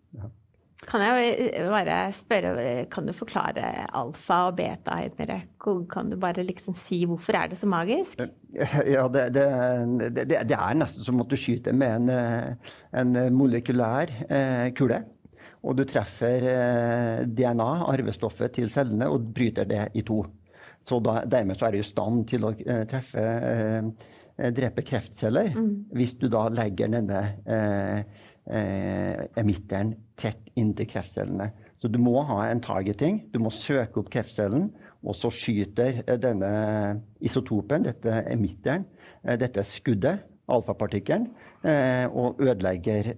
Kan 0.89 1.03
jeg 1.05 1.51
bare 1.69 1.97
spørre, 2.15 2.85
kan 2.89 3.05
du 3.05 3.13
forklare 3.13 3.85
alfa 3.97 4.39
og 4.49 4.55
beta 4.57 4.97
helt 4.97 5.19
mer? 5.19 5.33
Kan 5.61 6.09
du 6.09 6.17
bare 6.19 6.41
liksom 6.45 6.73
si 6.77 7.03
hvorfor 7.05 7.37
er 7.37 7.51
det 7.51 7.59
så 7.61 7.69
magisk? 7.69 8.23
Ja, 8.95 9.05
det, 9.07 9.27
det, 9.37 9.45
det, 10.17 10.25
det 10.49 10.57
er 10.57 10.75
nesten 10.75 11.05
som 11.05 11.21
at 11.21 11.29
du 11.31 11.37
skyter 11.39 11.75
med 11.77 12.09
en, 12.09 12.57
en 12.97 13.19
molekylær 13.37 14.11
eh, 14.25 14.65
kule. 14.75 15.03
Og 15.61 15.77
du 15.77 15.85
treffer 15.85 16.47
eh, 16.49 17.21
DNA, 17.29 17.69
arvestoffet 17.93 18.57
til 18.57 18.73
cellene, 18.73 19.07
og 19.07 19.29
bryter 19.35 19.69
det 19.69 19.85
i 19.95 20.03
to. 20.07 20.23
Så 20.83 20.97
da, 21.05 21.21
dermed 21.29 21.59
så 21.59 21.67
er 21.67 21.77
du 21.77 21.83
i 21.83 21.85
stand 21.85 22.25
til 22.31 22.49
å 22.49 22.55
eh, 22.57 22.83
treffe 22.89 23.21
eh, 23.21 24.09
drepe 24.49 24.81
kreftceller 24.81 25.51
mm. 25.53 25.71
hvis 25.93 26.15
du 26.17 26.25
da 26.31 26.47
legger 26.49 26.89
denne 26.89 27.21
eh, 27.45 28.01
eh, 28.49 29.27
emitteren 29.39 29.95
tett 30.19 30.49
inntil 30.55 30.89
kreftcellene. 30.89 31.51
Så 31.81 31.89
du 31.89 31.97
må 32.01 32.19
ha 32.29 32.45
en 32.47 32.61
targeting. 32.61 33.23
Du 33.33 33.39
må 33.41 33.49
søke 33.53 34.01
opp 34.01 34.11
kreftcellen, 34.13 34.69
og 35.01 35.17
så 35.17 35.31
skyter 35.33 36.03
eh, 36.05 36.17
denne 36.21 36.51
isotopen, 37.25 37.87
dette 37.87 38.21
emitteren, 38.29 38.85
eh, 39.25 39.37
dette 39.41 39.65
skuddet, 39.65 40.27
alfapartikkelen, 40.51 41.29
eh, 41.63 42.05
og 42.11 42.41
ødelegger 42.43 43.13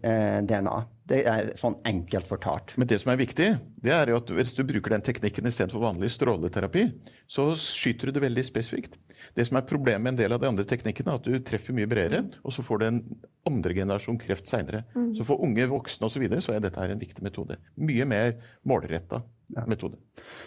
DNA. 0.46 0.76
Det 1.10 1.20
er 1.28 1.50
sånn 1.60 1.76
enkelt 1.88 2.30
fortalt. 2.30 2.76
Men 2.80 2.88
det 2.88 3.02
som 3.02 3.12
er 3.12 3.20
viktig, 3.20 3.48
det 3.84 3.92
er 3.92 4.12
jo 4.12 4.20
at 4.22 4.30
hvis 4.38 4.54
du 4.56 4.62
bruker 4.68 4.94
den 4.94 5.04
teknikken 5.04 5.50
istedenfor 5.50 5.84
vanlig 5.84 6.14
stråleterapi, 6.14 6.86
så 7.28 7.50
skyter 7.60 8.08
du 8.08 8.16
det 8.16 8.24
veldig 8.24 8.46
spesifikt. 8.48 8.96
Det 9.36 9.46
som 9.48 9.60
er 9.60 9.68
problemet 9.70 10.04
med 10.04 10.14
en 10.14 10.22
del 10.24 10.36
av 10.36 10.42
de 10.44 10.50
andre 10.52 10.66
teknikkene, 10.68 11.14
er 11.14 11.22
at 11.22 11.28
du 11.28 11.38
treffer 11.46 11.76
mye 11.78 11.90
bredere, 11.90 12.24
mm. 12.26 12.42
og 12.44 12.56
så 12.56 12.66
får 12.66 12.82
du 12.82 12.88
en 12.88 13.00
andre 13.50 13.76
generasjon 13.78 14.20
kreft 14.22 14.50
seinere. 14.50 14.84
Mm. 14.96 15.12
Så 15.18 15.28
for 15.28 15.44
unge 15.44 15.68
voksne 15.72 16.08
osv. 16.08 16.18
Så, 16.18 16.24
videre, 16.24 16.44
så 16.46 16.56
er 16.56 16.64
dette 16.64 16.80
her 16.80 16.94
en 16.94 17.02
viktig 17.02 17.26
metode. 17.26 17.60
Mye 17.76 18.08
mer 18.08 18.36
målretta 18.70 19.24
ja. 19.56 19.66
metode. 19.68 20.00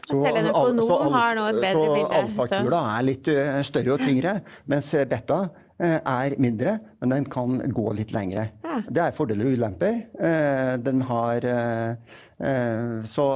Så, 0.07 0.17
Selv 0.17 0.41
en 0.41 0.51
økonom 0.53 1.12
har 1.17 1.39
nå 1.39 1.47
et 1.53 1.61
bedre 1.61 1.87
bilde. 1.93 2.09
Så 2.09 2.23
alfakula 2.23 2.83
er 2.95 3.07
litt 3.11 3.31
eh, 3.33 3.61
større 3.67 3.97
og 3.97 4.05
tyngre, 4.05 4.41
mens 4.71 4.95
beta 5.11 5.45
Eh, 5.77 5.99
er 6.01 6.33
mindre, 6.41 6.79
men 7.03 7.11
den 7.12 7.25
kan 7.29 7.59
gå 7.61 7.91
litt 7.99 8.12
lengre. 8.17 8.47
Ja. 8.77 8.83
Det 8.99 9.03
er 9.03 9.17
fordeler 9.17 9.49
og 9.49 9.57
ulemper. 9.57 9.99
Eh, 10.29 10.73
den 10.85 11.03
har 11.09 11.47
eh, 11.51 13.03
Så, 13.09 13.27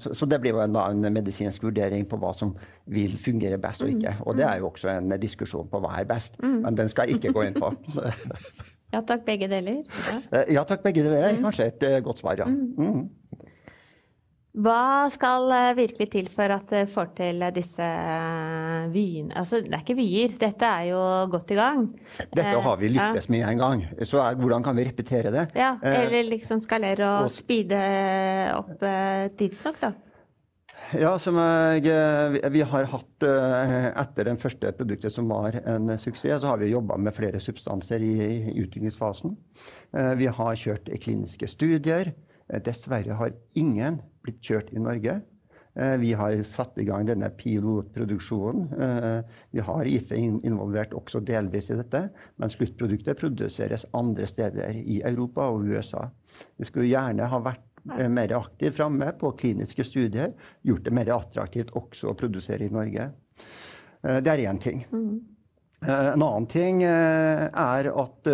så 0.00 0.26
det 0.26 0.40
blir 0.40 0.56
jo 0.56 0.62
en, 0.64 0.76
en, 0.80 1.12
medisinsk 1.12 1.66
vurdering 1.66 2.06
på 2.08 2.16
hva 2.16 2.32
som 2.36 2.54
vil 2.88 3.16
fungere 3.20 3.60
best 3.60 3.84
og 3.84 3.92
ikke. 3.92 4.16
Og 4.24 4.38
det 4.38 4.46
er 4.48 4.62
jo 4.62 4.70
også 4.70 4.88
en 4.96 5.12
diskusjon 5.20 5.68
på 5.68 5.80
hva 5.84 5.98
er 6.00 6.08
best, 6.08 6.40
mm. 6.40 6.60
men 6.64 6.78
den 6.78 6.88
skal 6.88 7.10
jeg 7.10 7.20
ikke 7.20 7.34
gå 7.36 7.48
inn 7.50 7.58
på. 7.60 7.74
Ja 8.92 9.00
takk, 9.08 9.22
begge 9.24 9.46
deler. 9.48 9.78
Ja, 10.04 10.40
ja 10.52 10.62
takk, 10.68 10.82
begge 10.84 11.00
deler 11.00 11.22
er 11.24 11.38
kanskje 11.40 11.70
et 11.70 11.84
godt 12.04 12.18
svar, 12.20 12.36
ja. 12.36 12.44
Mm. 12.44 13.06
Hva 14.52 15.08
skal 15.08 15.48
eh, 15.56 15.70
virkelig 15.78 16.06
til 16.12 16.26
for 16.28 16.52
at 16.52 16.68
det 16.68 16.82
får 16.92 17.14
til 17.16 17.40
disse 17.56 17.86
eh, 17.86 18.90
vyene 18.92 19.32
Altså, 19.40 19.62
det 19.64 19.72
er 19.72 19.80
ikke 19.80 19.96
vyer, 19.96 20.34
dette 20.42 20.68
er 20.68 20.90
jo 20.90 21.00
godt 21.32 21.54
i 21.54 21.56
gang. 21.56 21.86
Dette 22.36 22.60
har 22.66 22.76
vi 22.82 22.90
lyktes 22.92 23.30
med 23.32 23.46
en 23.48 23.62
gang, 23.62 23.84
så 24.04 24.20
er, 24.26 24.36
hvordan 24.36 24.66
kan 24.66 24.76
vi 24.76 24.84
repetere 24.90 25.32
det? 25.32 25.46
Ja, 25.56 25.78
Eller 25.80 26.28
liksom 26.28 26.60
skalere 26.60 27.08
og, 27.08 27.30
og 27.30 27.32
speede 27.32 27.80
opp 28.58 28.84
tidsnok, 29.40 29.80
da. 29.80 29.94
Ja, 31.00 31.14
som 31.16 31.38
jeg, 31.40 31.88
vi 32.52 32.60
har 32.68 32.88
hatt 32.90 33.24
Etter 33.24 34.28
det 34.28 34.34
første 34.42 34.74
produktet 34.76 35.14
som 35.14 35.30
var 35.32 35.56
en 35.62 35.94
suksess, 35.96 36.42
så 36.42 36.50
har 36.50 36.60
vi 36.60 36.68
jobba 36.74 36.98
med 37.00 37.16
flere 37.16 37.40
substanser 37.40 38.04
i, 38.04 38.12
i 38.52 38.58
utviklingsfasen. 38.60 39.32
Vi 40.20 40.28
har 40.28 40.60
kjørt 40.60 40.92
kliniske 41.00 41.48
studier. 41.48 42.12
Dessverre 42.66 43.16
har 43.16 43.32
ingen 43.56 44.02
blitt 44.24 44.42
kjørt 44.44 44.72
i 44.72 44.82
Norge. 44.82 45.20
Eh, 45.74 45.96
vi 45.96 46.12
har 46.12 46.36
satt 46.44 46.76
i 46.78 46.84
gang 46.84 47.06
denne 47.08 47.30
pilotproduksjonen. 47.36 48.66
Eh, 48.76 49.36
vi 49.50 49.64
har 49.64 49.88
IFE 49.88 50.18
involvert 50.44 50.92
også 50.96 51.22
delvis 51.24 51.70
i 51.72 51.78
dette, 51.78 52.04
men 52.36 52.52
sluttproduktet 52.52 53.20
produseres 53.20 53.86
andre 53.96 54.28
steder 54.28 54.76
i 54.76 55.00
Europa 55.00 55.48
og 55.48 55.64
USA. 55.64 56.10
Vi 56.60 56.68
skulle 56.68 56.90
gjerne 56.90 57.28
ha 57.28 57.40
vært 57.40 57.64
eh, 57.96 58.08
mer 58.12 58.36
aktivt 58.36 58.76
framme 58.76 59.14
på 59.16 59.32
kliniske 59.40 59.88
studier, 59.88 60.34
gjort 60.62 60.84
det 60.84 60.96
mer 61.00 61.14
attraktivt 61.16 61.72
også 61.78 62.12
å 62.12 62.18
produsere 62.20 62.68
i 62.68 62.72
Norge. 62.72 63.12
Det 64.02 64.26
er 64.26 64.40
én 64.50 64.58
ting. 64.58 64.80
Mm. 64.90 65.20
En 65.86 66.22
annen 66.24 66.46
ting 66.50 66.80
er 66.82 67.86
at 67.86 68.30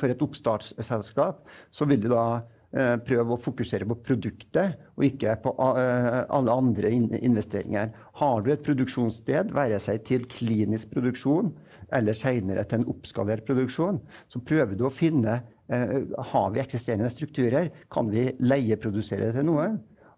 for 0.00 0.12
et 0.12 0.22
oppstartsselskap 0.24 1.42
så 1.68 1.84
vil 1.88 2.00
du 2.00 2.08
da 2.08 2.40
eh, 2.76 2.96
prøve 3.06 3.34
å 3.34 3.40
fokusere 3.40 3.88
på 3.88 3.98
produktet, 4.06 4.78
og 4.96 5.06
ikke 5.06 5.36
på 5.44 5.54
eh, 5.70 6.20
alle 6.26 6.56
andre 6.62 6.92
investeringer. 7.20 7.92
Har 8.20 8.44
du 8.44 8.52
et 8.54 8.64
produksjonssted, 8.66 9.54
være 9.56 9.80
seg 9.82 10.04
til 10.08 10.26
klinisk 10.30 10.92
produksjon 10.94 11.52
eller 11.96 12.14
senere 12.14 12.62
til 12.70 12.82
en 12.82 12.90
oppskalert 12.92 13.46
produksjon, 13.48 13.98
så 14.30 14.42
prøver 14.46 14.78
du 14.78 14.86
å 14.86 14.94
finne 14.94 15.40
har 15.70 16.48
vi 16.50 16.58
eksisterende 16.58 17.06
strukturer. 17.14 17.68
Kan 17.94 18.08
vi 18.10 18.24
leieprodusere 18.42 19.28
til 19.36 19.44
noe? 19.46 19.68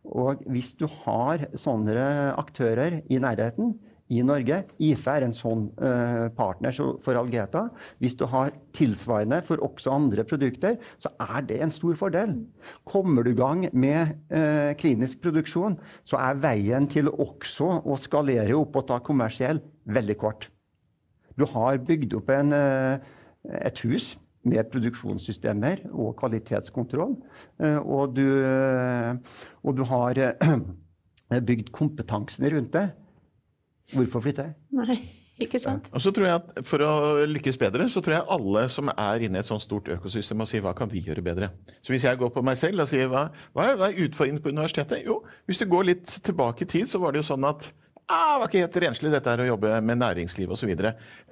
Og 0.09 0.41
hvis 0.49 0.71
du 0.81 0.87
har 1.05 1.45
sånne 1.61 2.07
aktører 2.41 3.03
i 3.13 3.19
nærheten, 3.21 3.75
i 4.13 4.23
Norge. 4.27 4.63
IFE 4.83 5.15
er 5.17 5.27
en 5.27 5.35
sånn 5.37 5.67
uh, 5.81 6.29
partner 6.37 6.75
for 6.75 7.19
Algeta. 7.19 7.67
Hvis 8.03 8.17
du 8.19 8.27
har 8.31 8.53
tilsvarende 8.77 9.41
for 9.47 9.63
også 9.65 9.95
andre 9.95 10.25
produkter, 10.29 10.79
så 11.03 11.13
er 11.23 11.47
det 11.49 11.61
en 11.63 11.75
stor 11.75 11.97
fordel. 11.99 12.37
Kommer 12.89 13.25
du 13.25 13.33
i 13.33 13.39
gang 13.39 13.67
med 13.73 14.17
uh, 14.33 14.73
klinisk 14.81 15.23
produksjon, 15.25 15.79
så 16.05 16.21
er 16.21 16.41
veien 16.43 16.89
til 16.91 17.11
også 17.13 17.83
å 17.87 17.99
skalere 18.01 18.57
opp 18.59 18.81
og 18.81 18.89
ta 18.91 19.01
kommersiell 19.05 19.63
veldig 19.89 20.19
kort. 20.21 20.49
Du 21.39 21.47
har 21.49 21.81
bygd 21.81 22.19
opp 22.19 22.33
en, 22.35 22.53
uh, 22.53 22.99
et 23.63 23.85
hus 23.87 24.13
med 24.43 24.67
produksjonssystemer 24.73 25.87
og 25.95 26.17
kvalitetskontroll. 26.19 27.13
Og 27.63 28.17
du, 28.17 28.27
og 29.63 29.77
du 29.79 29.85
har 29.87 30.19
bygd 31.49 31.71
kompetansen 31.71 32.49
rundt 32.51 32.73
det. 32.75 32.89
Hvorfor 33.91 34.23
flytte? 34.25 34.47
Nei, 34.73 35.01
ikke 35.43 35.61
sant. 35.61 35.89
Ja. 35.91 35.97
Og 35.97 36.05
så 36.05 36.13
tror 36.15 36.29
jeg 36.29 36.39
at 36.39 36.63
For 36.69 36.85
å 36.87 36.93
lykkes 37.29 37.59
bedre, 37.61 37.89
så 37.93 38.01
tror 38.05 38.17
jeg 38.17 38.29
alle 38.37 38.65
som 38.73 38.93
er 38.95 39.27
inne 39.27 39.41
i 39.41 39.43
et 39.43 39.49
sånt 39.49 39.65
stort 39.65 39.91
økosystem, 39.93 40.39
må 40.39 40.47
si 40.49 40.63
hva 40.63 40.75
kan 40.79 40.91
vi 40.93 41.03
gjøre 41.05 41.25
bedre. 41.25 41.51
Så 41.83 41.95
Hvis 41.95 42.07
jeg 42.09 42.21
går 42.21 42.33
på 42.33 42.45
meg 42.47 42.59
selv 42.61 42.85
og 42.85 42.91
sier 42.93 43.11
hva, 43.13 43.27
hva 43.53 43.69
er 43.75 44.03
utfordringen 44.07 44.43
på 44.45 44.55
universitetet? 44.55 45.05
Jo, 45.09 45.23
hvis 45.51 45.61
du 45.61 45.67
går 45.69 45.91
litt 45.91 46.19
tilbake 46.23 46.65
i 46.67 46.73
tid, 46.79 46.91
så 46.91 47.03
var 47.03 47.13
det 47.13 47.25
jo 47.25 47.31
sånn 47.33 47.49
at 47.51 47.73
ah, 48.13 48.35
det 48.35 48.41
var 48.41 48.51
ikke 48.51 48.63
helt 48.63 48.79
renslig 48.85 49.13
dette 49.13 49.33
her 49.33 49.43
å 49.45 49.47
jobbe 49.47 49.73
med 49.85 50.01
næringsliv 50.01 50.53
osv. 50.53 50.73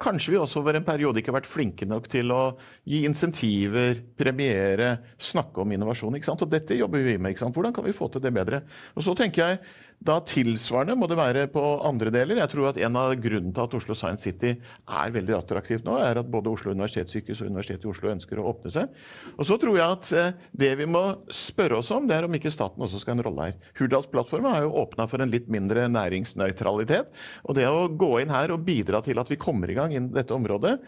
Kanskje 0.01 0.33
vi 0.33 0.39
også 0.41 0.61
over 0.61 0.77
en 0.77 0.87
periode 0.87 1.21
ikke 1.21 1.31
har 1.33 1.39
vært 1.39 1.51
flinke 1.51 1.87
nok 1.89 2.07
til 2.11 2.33
å 2.33 2.41
gi 2.89 3.03
insentiver, 3.07 4.01
premiere, 4.17 4.95
snakke 5.21 5.61
om 5.63 5.75
innovasjon. 5.75 6.17
ikke 6.17 6.31
sant? 6.31 6.45
Og 6.45 6.51
dette 6.51 6.77
jobber 6.79 7.03
vi 7.05 7.17
med. 7.17 7.33
ikke 7.33 7.45
sant? 7.45 7.57
Hvordan 7.57 7.75
kan 7.75 7.85
vi 7.85 7.95
få 7.95 8.09
til 8.11 8.23
det 8.23 8.33
bedre? 8.35 8.63
Og 8.95 9.05
så 9.05 9.15
tenker 9.17 9.43
jeg 9.43 9.61
da 10.01 10.15
tilsvarende 10.25 10.95
må 10.97 11.05
det 11.09 11.17
være 11.19 11.43
på 11.53 11.61
andre 11.85 12.09
deler. 12.13 12.39
Jeg 12.41 12.49
tror 12.49 12.71
at 12.71 12.79
En 12.81 12.97
av 12.97 13.11
grunnene 13.21 13.53
til 13.53 13.61
at 13.67 13.75
Oslo 13.77 13.93
Science 13.97 14.25
City 14.25 14.55
er 14.57 15.13
veldig 15.13 15.35
attraktivt 15.37 15.85
nå, 15.85 15.93
er 16.01 16.17
at 16.17 16.29
både 16.31 16.49
Oslo 16.49 16.73
universitetssykehus 16.73 17.43
og 17.43 17.51
Universitetet 17.51 17.85
i 17.85 17.91
Oslo 17.91 18.09
ønsker 18.09 18.39
å 18.41 18.47
åpne 18.49 18.71
seg. 18.73 18.95
Og 19.37 19.45
så 19.45 19.59
tror 19.61 19.77
jeg 19.77 19.97
at 19.97 20.11
eh, 20.17 20.31
det 20.63 20.71
vi 20.79 20.87
må 20.89 21.03
spørre 21.29 21.77
oss 21.77 21.91
om, 21.93 22.07
det 22.09 22.17
er 22.17 22.25
om 22.25 22.37
ikke 22.37 22.53
staten 22.53 22.81
også 22.81 23.03
skal 23.03 23.13
ha 23.13 23.19
en 23.19 23.25
rolle 23.27 23.49
her. 23.51 23.59
Hurdalsplattformen 23.77 24.55
har 24.55 24.65
jo 24.65 24.73
åpna 24.81 25.05
for 25.11 25.21
en 25.21 25.33
litt 25.33 25.51
mindre 25.53 25.85
næringsnøytralitet. 25.93 27.11
Og 27.45 27.59
det 27.59 27.67
å 27.69 27.85
gå 27.93 28.11
inn 28.23 28.33
her 28.33 28.55
og 28.55 28.65
bidra 28.65 29.03
til 29.05 29.21
at 29.21 29.29
vi 29.29 29.37
kommer 29.41 29.69
i 29.69 29.77
gang 29.77 29.93
innen 29.93 30.15
dette 30.15 30.33
området, 30.33 30.79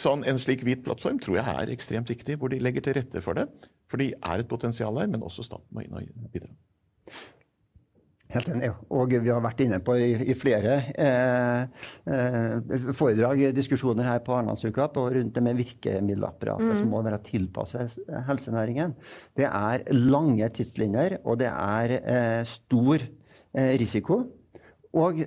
sånn, 0.00 0.24
en 0.26 0.40
slik 0.40 0.64
hvit 0.66 0.80
plattform 0.86 1.20
tror 1.22 1.42
jeg 1.42 1.58
er 1.60 1.74
ekstremt 1.74 2.08
viktig, 2.10 2.38
hvor 2.40 2.50
de 2.50 2.62
legger 2.64 2.88
til 2.88 2.96
rette 2.96 3.20
for 3.22 3.36
det. 3.36 3.46
For 3.90 4.00
de 4.00 4.14
er 4.16 4.42
et 4.42 4.48
potensial 4.50 4.96
her, 4.98 5.12
men 5.12 5.22
også 5.26 5.44
staten 5.46 5.68
må 5.76 5.84
inn 5.84 6.00
og 6.00 6.32
bidra. 6.32 6.50
Helt 8.30 8.50
enig. 8.52 8.70
Og 8.94 9.10
vi 9.10 9.30
har 9.32 9.42
vært 9.42 9.62
inne 9.64 9.80
på 9.82 9.96
i, 9.98 10.10
i 10.30 10.36
flere 10.38 10.76
eh, 10.94 11.62
eh, 12.06 12.74
foredrag, 12.96 13.42
diskusjoner 13.56 14.06
her 14.06 14.20
på 14.26 14.36
Arendalsuka 14.36 14.86
rundt 14.94 15.34
det 15.34 15.42
med 15.42 15.58
virkemiddelapparatet 15.58 16.70
mm. 16.70 16.76
som 16.78 16.92
må 16.92 17.02
være 17.06 17.22
tilpasset 17.26 17.98
helsenæringen. 18.28 18.94
Det 19.36 19.48
er 19.48 19.82
lange 19.96 20.46
tidslinjer, 20.54 21.18
og 21.24 21.40
det 21.42 21.50
er 21.50 21.96
eh, 21.98 22.44
stor 22.46 23.02
eh, 23.02 23.74
risiko. 23.82 24.22
Og 24.94 25.24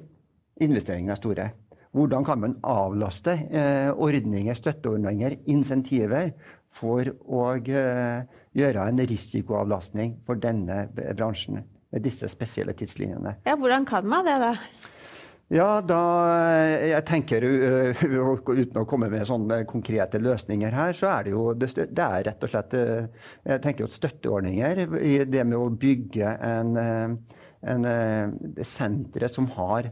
investeringene 0.64 1.16
er 1.16 1.20
store. 1.20 1.50
Hvordan 1.94 2.26
kan 2.26 2.40
man 2.42 2.56
avlaste 2.66 3.36
eh, 3.52 3.92
ordninger, 3.92 4.56
støtteordninger, 4.58 5.36
insentiver 5.52 6.32
for 6.72 7.12
å 7.28 7.52
eh, 7.60 8.24
gjøre 8.58 8.88
en 8.90 9.04
risikoavlastning 9.12 10.18
for 10.26 10.42
denne 10.42 10.88
bransjen? 10.96 11.62
Med 11.94 12.04
disse 12.06 12.30
spesielle 12.32 12.74
tidslinjene. 12.78 13.38
Ja, 13.46 13.56
Hvordan 13.60 13.86
kan 13.86 14.08
man 14.10 14.26
det, 14.26 14.40
da? 14.42 14.56
Ja, 15.54 15.68
da 15.86 16.02
Jeg 16.82 17.04
tenker, 17.06 17.46
uh, 17.50 18.40
uten 18.50 18.82
å 18.82 18.88
komme 18.90 19.12
med 19.14 19.28
sånne 19.30 19.62
konkrete 19.70 20.22
løsninger 20.24 20.74
her, 20.74 20.98
så 20.98 21.12
er 21.12 21.28
det 21.28 21.36
jo 21.36 21.46
det, 21.54 21.70
er 21.78 22.26
rett 22.30 22.46
og 22.46 22.54
slett 22.54 22.74
uh, 22.80 23.28
Jeg 23.46 23.64
tenker 23.66 23.86
jo 23.86 23.94
støtteordninger 23.94 24.86
i 25.04 25.18
det 25.30 25.46
med 25.46 25.60
å 25.60 25.70
bygge 25.70 26.38
en, 26.48 26.74
en 27.62 27.90
sentre 28.66 29.30
som 29.30 29.52
har 29.60 29.92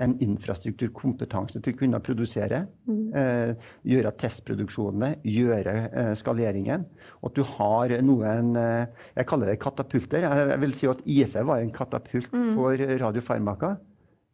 en 0.00 0.14
infrastrukturkompetanse 0.24 1.60
til 1.60 1.74
å 1.74 1.78
kunne 1.82 2.00
produsere. 2.04 2.64
Mm. 2.88 3.04
Eh, 3.18 3.70
gjøre 3.92 4.14
testproduksjonene, 4.22 5.14
gjøre 5.28 5.76
eh, 5.90 6.12
skaleringen. 6.18 6.86
Og 7.20 7.30
at 7.30 7.38
du 7.38 7.44
har 7.54 7.96
noen 8.04 8.56
eh, 8.56 9.06
Jeg 9.18 9.28
kaller 9.28 9.52
det 9.52 9.60
katapulter. 9.62 10.24
Jeg, 10.24 10.60
vil 10.64 10.76
si 10.78 10.88
at 10.90 11.02
IFE 11.04 11.46
var 11.48 11.62
en 11.62 11.74
katapult 11.74 12.32
mm. 12.32 12.52
for 12.56 12.86
radiofarmaka. 13.04 13.76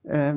Eh, 0.09 0.35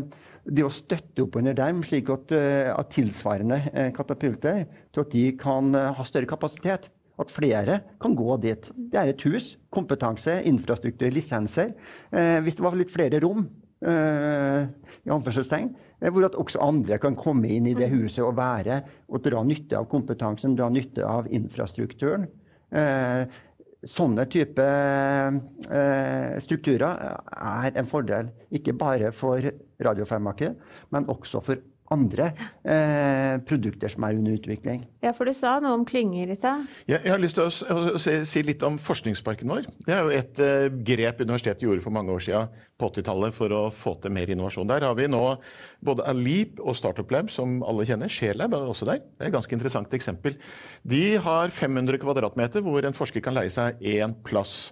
det 0.51 0.63
å 0.65 0.73
støtte 0.73 1.25
opp 1.25 1.37
under 1.39 1.55
dem, 1.57 1.83
slik 1.85 2.09
at, 2.11 2.33
eh, 2.33 2.71
at 2.73 2.89
tilsvarende 2.95 3.59
eh, 3.71 3.91
katapulter, 3.95 4.65
til 4.91 5.05
at 5.05 5.13
de 5.13 5.27
kan 5.39 5.75
ha 5.75 6.07
større 6.07 6.29
kapasitet. 6.29 6.89
At 7.21 7.29
flere 7.29 7.81
kan 8.01 8.15
gå 8.17 8.33
dit. 8.41 8.69
Det 8.73 8.97
er 8.97 9.11
et 9.11 9.23
hus, 9.27 9.53
kompetanse, 9.69 10.39
infrastruktur, 10.49 11.11
lisenser. 11.13 11.75
hvis 12.09 12.55
det 12.57 12.63
var 12.65 12.73
litt 12.79 12.89
flere 12.89 13.19
rom, 13.21 13.43
Uh, 13.81 14.67
i 15.01 15.09
anførselstegn, 15.09 15.71
eh, 15.97 16.11
hvor 16.13 16.27
at 16.27 16.35
også 16.37 16.59
andre 16.61 16.99
kan 17.01 17.15
komme 17.17 17.49
inn 17.49 17.65
i 17.65 17.73
det 17.73 17.87
mm. 17.89 17.95
huset 17.95 18.21
og 18.21 18.35
være 18.37 18.75
og 19.09 19.23
dra 19.25 19.41
nytte 19.41 19.79
av 19.79 19.87
kompetansen, 19.89 20.53
dra 20.53 20.67
nytte 20.69 21.01
av 21.01 21.25
infrastrukturen. 21.33 22.27
Uh, 22.69 23.25
sånne 23.81 24.27
type 24.29 24.61
uh, 24.61 26.35
strukturer 26.45 27.17
er 27.33 27.81
en 27.81 27.89
fordel, 27.89 28.29
ikke 28.53 28.77
bare 28.77 29.09
for 29.17 29.49
radiofarmaket, 29.81 30.61
men 30.93 31.09
også 31.09 31.41
for 31.41 31.65
andre 31.91 32.31
eh, 32.63 33.35
produkter 33.47 33.91
som 33.91 34.05
er 34.07 34.17
under 34.17 34.37
utvikling. 34.37 34.85
Ja, 35.03 35.13
for 35.17 35.29
Du 35.29 35.33
sa 35.35 35.57
noe 35.63 35.73
om 35.75 35.85
klynger 35.87 36.31
i 36.31 36.37
stad. 36.37 36.65
Ja, 36.89 36.99
jeg 36.99 37.11
har 37.13 37.21
lyst 37.21 37.37
til 37.39 37.47
å, 37.47 37.51
å, 37.51 37.95
å 37.97 38.01
si 38.01 38.43
litt 38.47 38.63
om 38.67 38.79
forskningsparken 38.81 39.51
vår. 39.51 39.69
Det 39.85 39.95
er 39.95 40.01
jo 40.01 40.15
et 40.15 40.41
eh, 40.43 40.67
grep 40.87 41.23
universitetet 41.23 41.65
gjorde 41.67 41.83
for 41.85 41.95
mange 41.95 42.13
år 42.15 42.23
siden 42.23 42.51
på 42.79 42.89
80-tallet 42.91 43.35
for 43.35 43.55
å 43.55 43.61
få 43.75 43.95
til 44.03 44.15
mer 44.15 44.31
innovasjon. 44.31 44.69
Der 44.71 44.87
har 44.87 44.97
vi 44.97 45.09
nå 45.11 45.23
både 45.85 46.07
Alip 46.11 46.61
og 46.63 46.77
Startup 46.79 47.11
Lab, 47.13 47.31
som 47.33 47.59
alle 47.67 47.87
kjenner. 47.89 48.11
Sjelab 48.11 48.55
er 48.57 48.67
også 48.71 48.87
der. 48.89 49.03
Det 49.03 49.27
er 49.27 49.31
et 49.31 49.37
ganske 49.37 49.57
interessant 49.57 49.97
eksempel. 49.97 50.37
De 50.87 51.03
har 51.21 51.53
500 51.53 52.01
kvadratmeter 52.01 52.63
hvor 52.65 52.87
en 52.87 52.97
forsker 52.97 53.23
kan 53.23 53.37
leie 53.37 53.51
seg 53.53 53.81
én 53.83 54.15
plass. 54.25 54.71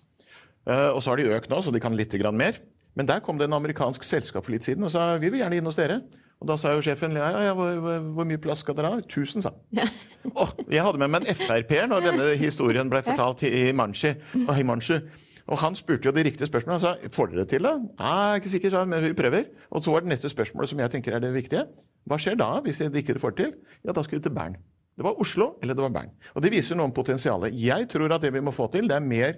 Eh, 0.70 0.90
og 0.94 1.02
så 1.04 1.14
har 1.14 1.20
de 1.20 1.32
økt 1.36 1.52
nå, 1.52 1.62
så 1.64 1.74
de 1.74 1.84
kan 1.84 1.96
litt 1.98 2.16
mer. 2.34 2.60
Men 2.98 3.08
der 3.08 3.22
kom 3.24 3.38
det 3.38 3.48
en 3.48 3.60
amerikansk 3.60 4.04
selskap 4.04 4.44
for 4.44 4.52
litt 4.52 4.66
siden 4.66 4.84
og 4.84 4.92
sa 4.92 5.14
vi 5.22 5.30
vil 5.30 5.44
gjerne 5.44 5.60
inn 5.60 5.70
hos 5.70 5.78
dere. 5.80 6.02
Og 6.40 6.48
da 6.48 6.56
sa 6.56 6.72
jo 6.72 6.84
sjefen 6.84 7.18
ja, 7.20 7.30
ja, 7.50 7.56
hvor, 7.56 7.80
hvor, 8.16 8.28
mye 8.28 8.40
plass 8.40 8.62
skal 8.64 8.78
dere 8.78 8.94
ha? 8.94 9.00
1000, 9.04 9.44
sa 9.44 9.52
han. 9.52 9.90
Oh, 10.32 10.54
jeg 10.72 10.86
hadde 10.86 11.02
med 11.02 11.12
meg 11.12 11.28
en 11.28 11.36
Frp-er 11.36 11.90
når 11.92 12.06
denne 12.08 12.30
historien 12.40 12.92
ble 12.92 13.02
fortalt 13.04 13.44
i 13.50 13.70
Manchi. 13.76 14.14
Og, 14.46 14.54
i 14.56 14.64
Manchi. 14.68 15.02
og 15.50 15.60
han 15.60 15.76
spurte 15.76 16.08
jo 16.08 16.16
de 16.16 16.24
riktige 16.24 16.48
spørsmålene. 16.48 16.80
Han 16.80 16.86
sa 16.86 17.12
får 17.16 17.34
dere 17.34 17.44
det 17.44 17.50
til, 17.58 17.68
da? 17.68 17.76
Ja, 18.00 18.14
er 18.32 18.40
ikke 18.40 18.54
sikker, 18.56 18.72
sa 18.72 18.86
han, 18.86 18.94
men 18.94 19.04
vi 19.04 19.12
prøver. 19.20 19.52
Og 19.76 19.84
så 19.84 19.92
var 19.92 20.06
det 20.06 20.14
neste 20.14 20.32
spørsmålet 20.32 20.72
som 20.72 20.80
jeg 20.80 20.96
tenker 20.96 21.18
er 21.18 21.26
det 21.26 21.36
viktige. 21.36 21.68
Hva 22.08 22.22
skjer 22.22 22.40
da 22.40 22.54
hvis 22.64 22.80
de 22.86 23.04
ikke 23.04 23.20
får 23.20 23.36
det 23.36 23.44
til? 23.44 23.56
Ja, 23.84 23.92
da 23.92 24.08
skal 24.08 24.22
de 24.22 24.30
til 24.30 24.38
Bern. 24.40 24.56
Det 25.00 25.06
var 25.06 25.16
Oslo 25.24 25.54
eller 25.64 25.78
det 25.78 25.84
var 25.86 25.92
Bern. 25.96 26.10
Og 26.36 26.44
Det 26.44 26.50
viser 26.52 26.76
noe 26.76 26.90
om 26.90 26.94
potensialet. 26.94 27.54
Jeg 27.56 27.86
tror 27.88 28.12
at 28.12 28.24
det 28.26 28.34
vi 28.36 28.42
må 28.44 28.52
få 28.52 28.66
til, 28.74 28.90
det 28.90 28.98
er 28.98 29.06
mer 29.06 29.38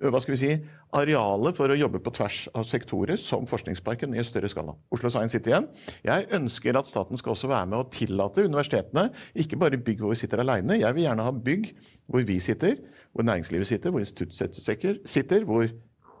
hva 0.00 0.22
skal 0.24 0.32
vi 0.32 0.38
si, 0.40 0.52
arealet 0.96 1.58
for 1.58 1.68
å 1.68 1.76
jobbe 1.76 2.00
på 2.00 2.14
tvers 2.16 2.38
av 2.56 2.64
sektorer, 2.64 3.20
som 3.20 3.44
Forskningsparken, 3.50 4.16
i 4.16 4.24
større 4.24 4.48
skala. 4.48 4.72
Oslo 4.88 5.10
Science 5.12 5.36
City 5.36 5.52
igjen. 5.52 5.68
Jeg 6.08 6.30
ønsker 6.40 6.80
at 6.80 6.88
staten 6.88 7.20
skal 7.20 7.34
også 7.34 7.52
være 7.52 7.68
med 7.68 7.82
å 7.82 7.88
tillate 7.92 8.46
universitetene 8.48 9.10
ikke 9.36 9.60
bare 9.60 9.76
bygg 9.76 10.00
hvor 10.00 10.16
vi 10.16 10.22
sitter 10.22 10.40
alene. 10.40 10.80
Jeg 10.80 10.96
vil 10.96 11.04
gjerne 11.04 11.28
ha 11.28 11.36
bygg 11.36 11.68
hvor 12.08 12.24
vi 12.32 12.40
sitter, 12.40 12.80
hvor 13.12 13.28
næringslivet 13.28 13.68
sitter, 13.68 13.92
hvor 13.92 14.06
instituttsetter 14.06 15.02
sitter, 15.04 15.44
hvor 15.44 15.68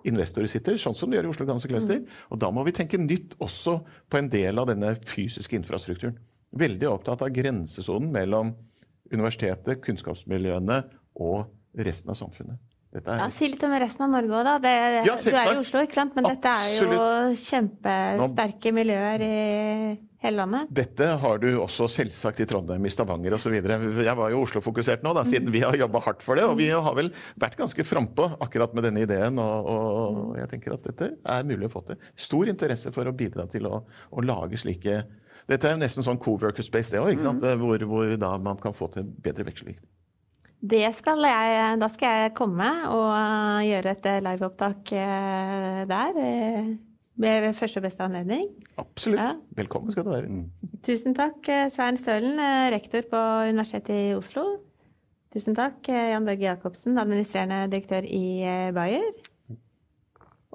investorer 0.04 0.52
sitter, 0.52 0.76
sånn 0.76 0.96
som 0.96 1.08
de 1.08 1.16
gjør 1.16 1.30
i 1.30 1.32
Oslo 1.32 1.48
Ganske 1.48 1.72
Cluster. 1.72 2.04
Mm. 2.04 2.16
Og 2.28 2.44
da 2.44 2.52
må 2.52 2.68
vi 2.68 2.76
tenke 2.76 3.00
nytt 3.00 3.32
også 3.40 3.80
på 4.12 4.20
en 4.20 4.28
del 4.28 4.60
av 4.60 4.68
denne 4.68 4.92
fysiske 5.08 5.56
infrastrukturen 5.56 6.20
veldig 6.56 6.88
opptatt 6.88 7.22
av 7.24 7.32
grensesonen 7.34 8.10
mellom 8.14 8.54
universitetet, 9.12 9.80
kunnskapsmiljøene 9.84 10.82
og 11.20 11.48
resten 11.78 12.12
av 12.12 12.18
samfunnet. 12.18 12.60
Ja, 12.88 13.28
Si 13.34 13.50
litt 13.50 13.62
om 13.66 13.74
resten 13.76 14.06
av 14.06 14.12
Norge 14.16 14.32
òg, 14.32 14.44
da. 14.46 14.54
Det, 14.64 14.74
ja, 15.04 15.16
du 15.20 15.34
er 15.36 15.50
i 15.52 15.58
Oslo, 15.60 15.82
ikke 15.84 15.98
sant? 15.98 16.14
Men 16.16 16.30
Absolutt. 16.30 16.40
dette 16.40 16.52
er 16.56 17.32
jo 17.34 17.40
kjempesterke 17.44 18.72
miljøer 18.72 19.24
i 19.26 19.34
hele 20.24 20.40
landet? 20.40 20.70
Dette 20.74 21.08
har 21.22 21.42
du 21.42 21.48
også 21.60 21.88
selvsagt 21.92 22.40
i 22.42 22.46
Trondheim, 22.48 22.86
i 22.88 22.92
Stavanger 22.92 23.36
osv. 23.36 23.58
Jeg 23.60 24.16
var 24.18 24.32
jo 24.32 24.40
Oslo-fokusert 24.46 25.04
nå, 25.04 25.12
da, 25.16 25.26
siden 25.28 25.52
vi 25.54 25.62
har 25.66 25.76
jobba 25.78 26.02
hardt 26.06 26.24
for 26.24 26.40
det. 26.40 26.46
Og 26.48 26.56
vi 26.60 26.70
har 26.72 26.96
vel 26.96 27.12
vært 27.40 27.58
ganske 27.60 27.86
frampå 27.86 28.30
akkurat 28.40 28.74
med 28.76 28.88
denne 28.88 29.04
ideen. 29.04 29.38
Og, 29.42 29.68
og, 29.74 30.32
jeg 30.40 30.52
tenker 30.54 30.78
at 30.78 30.88
dette 30.88 31.12
er 31.20 31.46
mulig 31.48 31.68
å 31.68 31.74
få 31.76 31.84
til. 31.90 32.00
Stor 32.18 32.50
interesse 32.50 32.94
for 32.94 33.08
å 33.08 33.14
bidra 33.16 33.46
til 33.52 33.68
å, 33.68 33.82
å 33.84 34.24
lage 34.24 34.60
slike 34.60 35.02
Dette 35.48 35.64
er 35.64 35.78
jo 35.78 35.80
nesten 35.80 36.04
sånn 36.04 36.18
co-worker 36.20 36.64
space, 36.66 36.90
det 36.92 37.00
òg, 37.00 37.22
mm. 37.24 37.38
hvor, 37.62 37.84
hvor 37.88 38.10
da 38.20 38.34
man 38.42 38.58
kan 38.60 38.74
få 38.76 38.90
til 38.92 39.06
bedre 39.24 39.46
veksling. 39.46 39.78
Det 40.58 40.88
skal 40.96 41.22
jeg, 41.22 41.78
da 41.78 41.88
skal 41.92 42.22
jeg 42.22 42.34
komme 42.34 42.66
og 42.90 43.62
gjøre 43.62 43.94
et 43.94 44.06
liveopptak 44.26 44.92
eh, 44.98 45.82
der. 45.86 46.18
Eh, 46.18 46.70
ved 47.18 47.52
første 47.54 47.78
og 47.78 47.86
beste 47.86 48.02
anledning. 48.02 48.44
Absolutt. 48.78 49.20
Ja. 49.20 49.32
Velkommen 49.58 49.90
skal 49.90 50.04
du 50.06 50.10
være. 50.10 50.28
Mm. 50.30 50.78
Tusen 50.86 51.14
takk, 51.14 51.48
eh, 51.48 51.68
Svein 51.70 51.98
Stølen, 51.98 52.38
eh, 52.38 52.70
rektor 52.74 53.02
på 53.10 53.22
Universitetet 53.50 54.10
i 54.10 54.14
Oslo. 54.14 54.44
Tusen 55.34 55.54
takk, 55.54 55.88
eh, 55.88 56.10
Jan 56.12 56.24
Børge 56.24 56.46
Jacobsen, 56.46 56.98
administrerende 56.98 57.70
direktør 57.70 58.06
i 58.06 58.70
Bayer. 58.74 59.12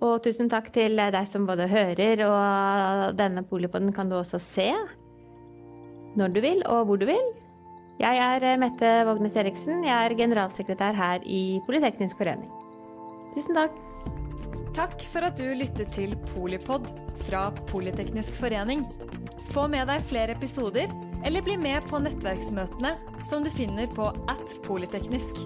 Og 0.04 0.24
tusen 0.24 0.50
takk 0.50 0.72
til 0.74 0.96
deg 0.98 1.28
som 1.28 1.46
både 1.46 1.68
hører, 1.68 2.24
og 2.28 3.16
denne 3.18 3.44
Polipoden 3.44 3.94
kan 3.94 4.10
du 4.10 4.16
også 4.16 4.40
se 4.40 4.74
når 6.18 6.34
du 6.34 6.42
vil, 6.42 6.64
og 6.66 6.86
hvor 6.86 6.98
du 6.98 7.06
vil. 7.06 7.43
Jeg 8.02 8.18
er 8.18 8.58
Mette 8.58 8.92
Vågnes 9.06 9.36
Eriksen. 9.38 9.84
Jeg 9.86 9.94
er 9.94 10.16
generalsekretær 10.18 10.96
her 10.98 11.26
i 11.30 11.62
Politeknisk 11.68 12.18
forening. 12.18 12.50
Tusen 13.36 13.58
takk. 13.58 13.76
Takk 14.74 15.04
for 15.06 15.28
at 15.28 15.38
du 15.38 15.52
lyttet 15.54 15.92
til 15.94 16.16
Polipod 16.32 16.90
fra 17.28 17.46
Politeknisk 17.70 18.34
forening. 18.40 18.88
Få 19.54 19.68
med 19.70 19.86
deg 19.92 20.02
flere 20.10 20.34
episoder, 20.34 20.90
eller 21.22 21.46
bli 21.46 21.60
med 21.62 21.86
på 21.92 22.02
nettverksmøtene 22.02 22.96
som 23.30 23.46
du 23.46 23.54
finner 23.54 23.86
på 23.94 24.10
at 24.34 24.58
polyteknisk. 24.66 25.46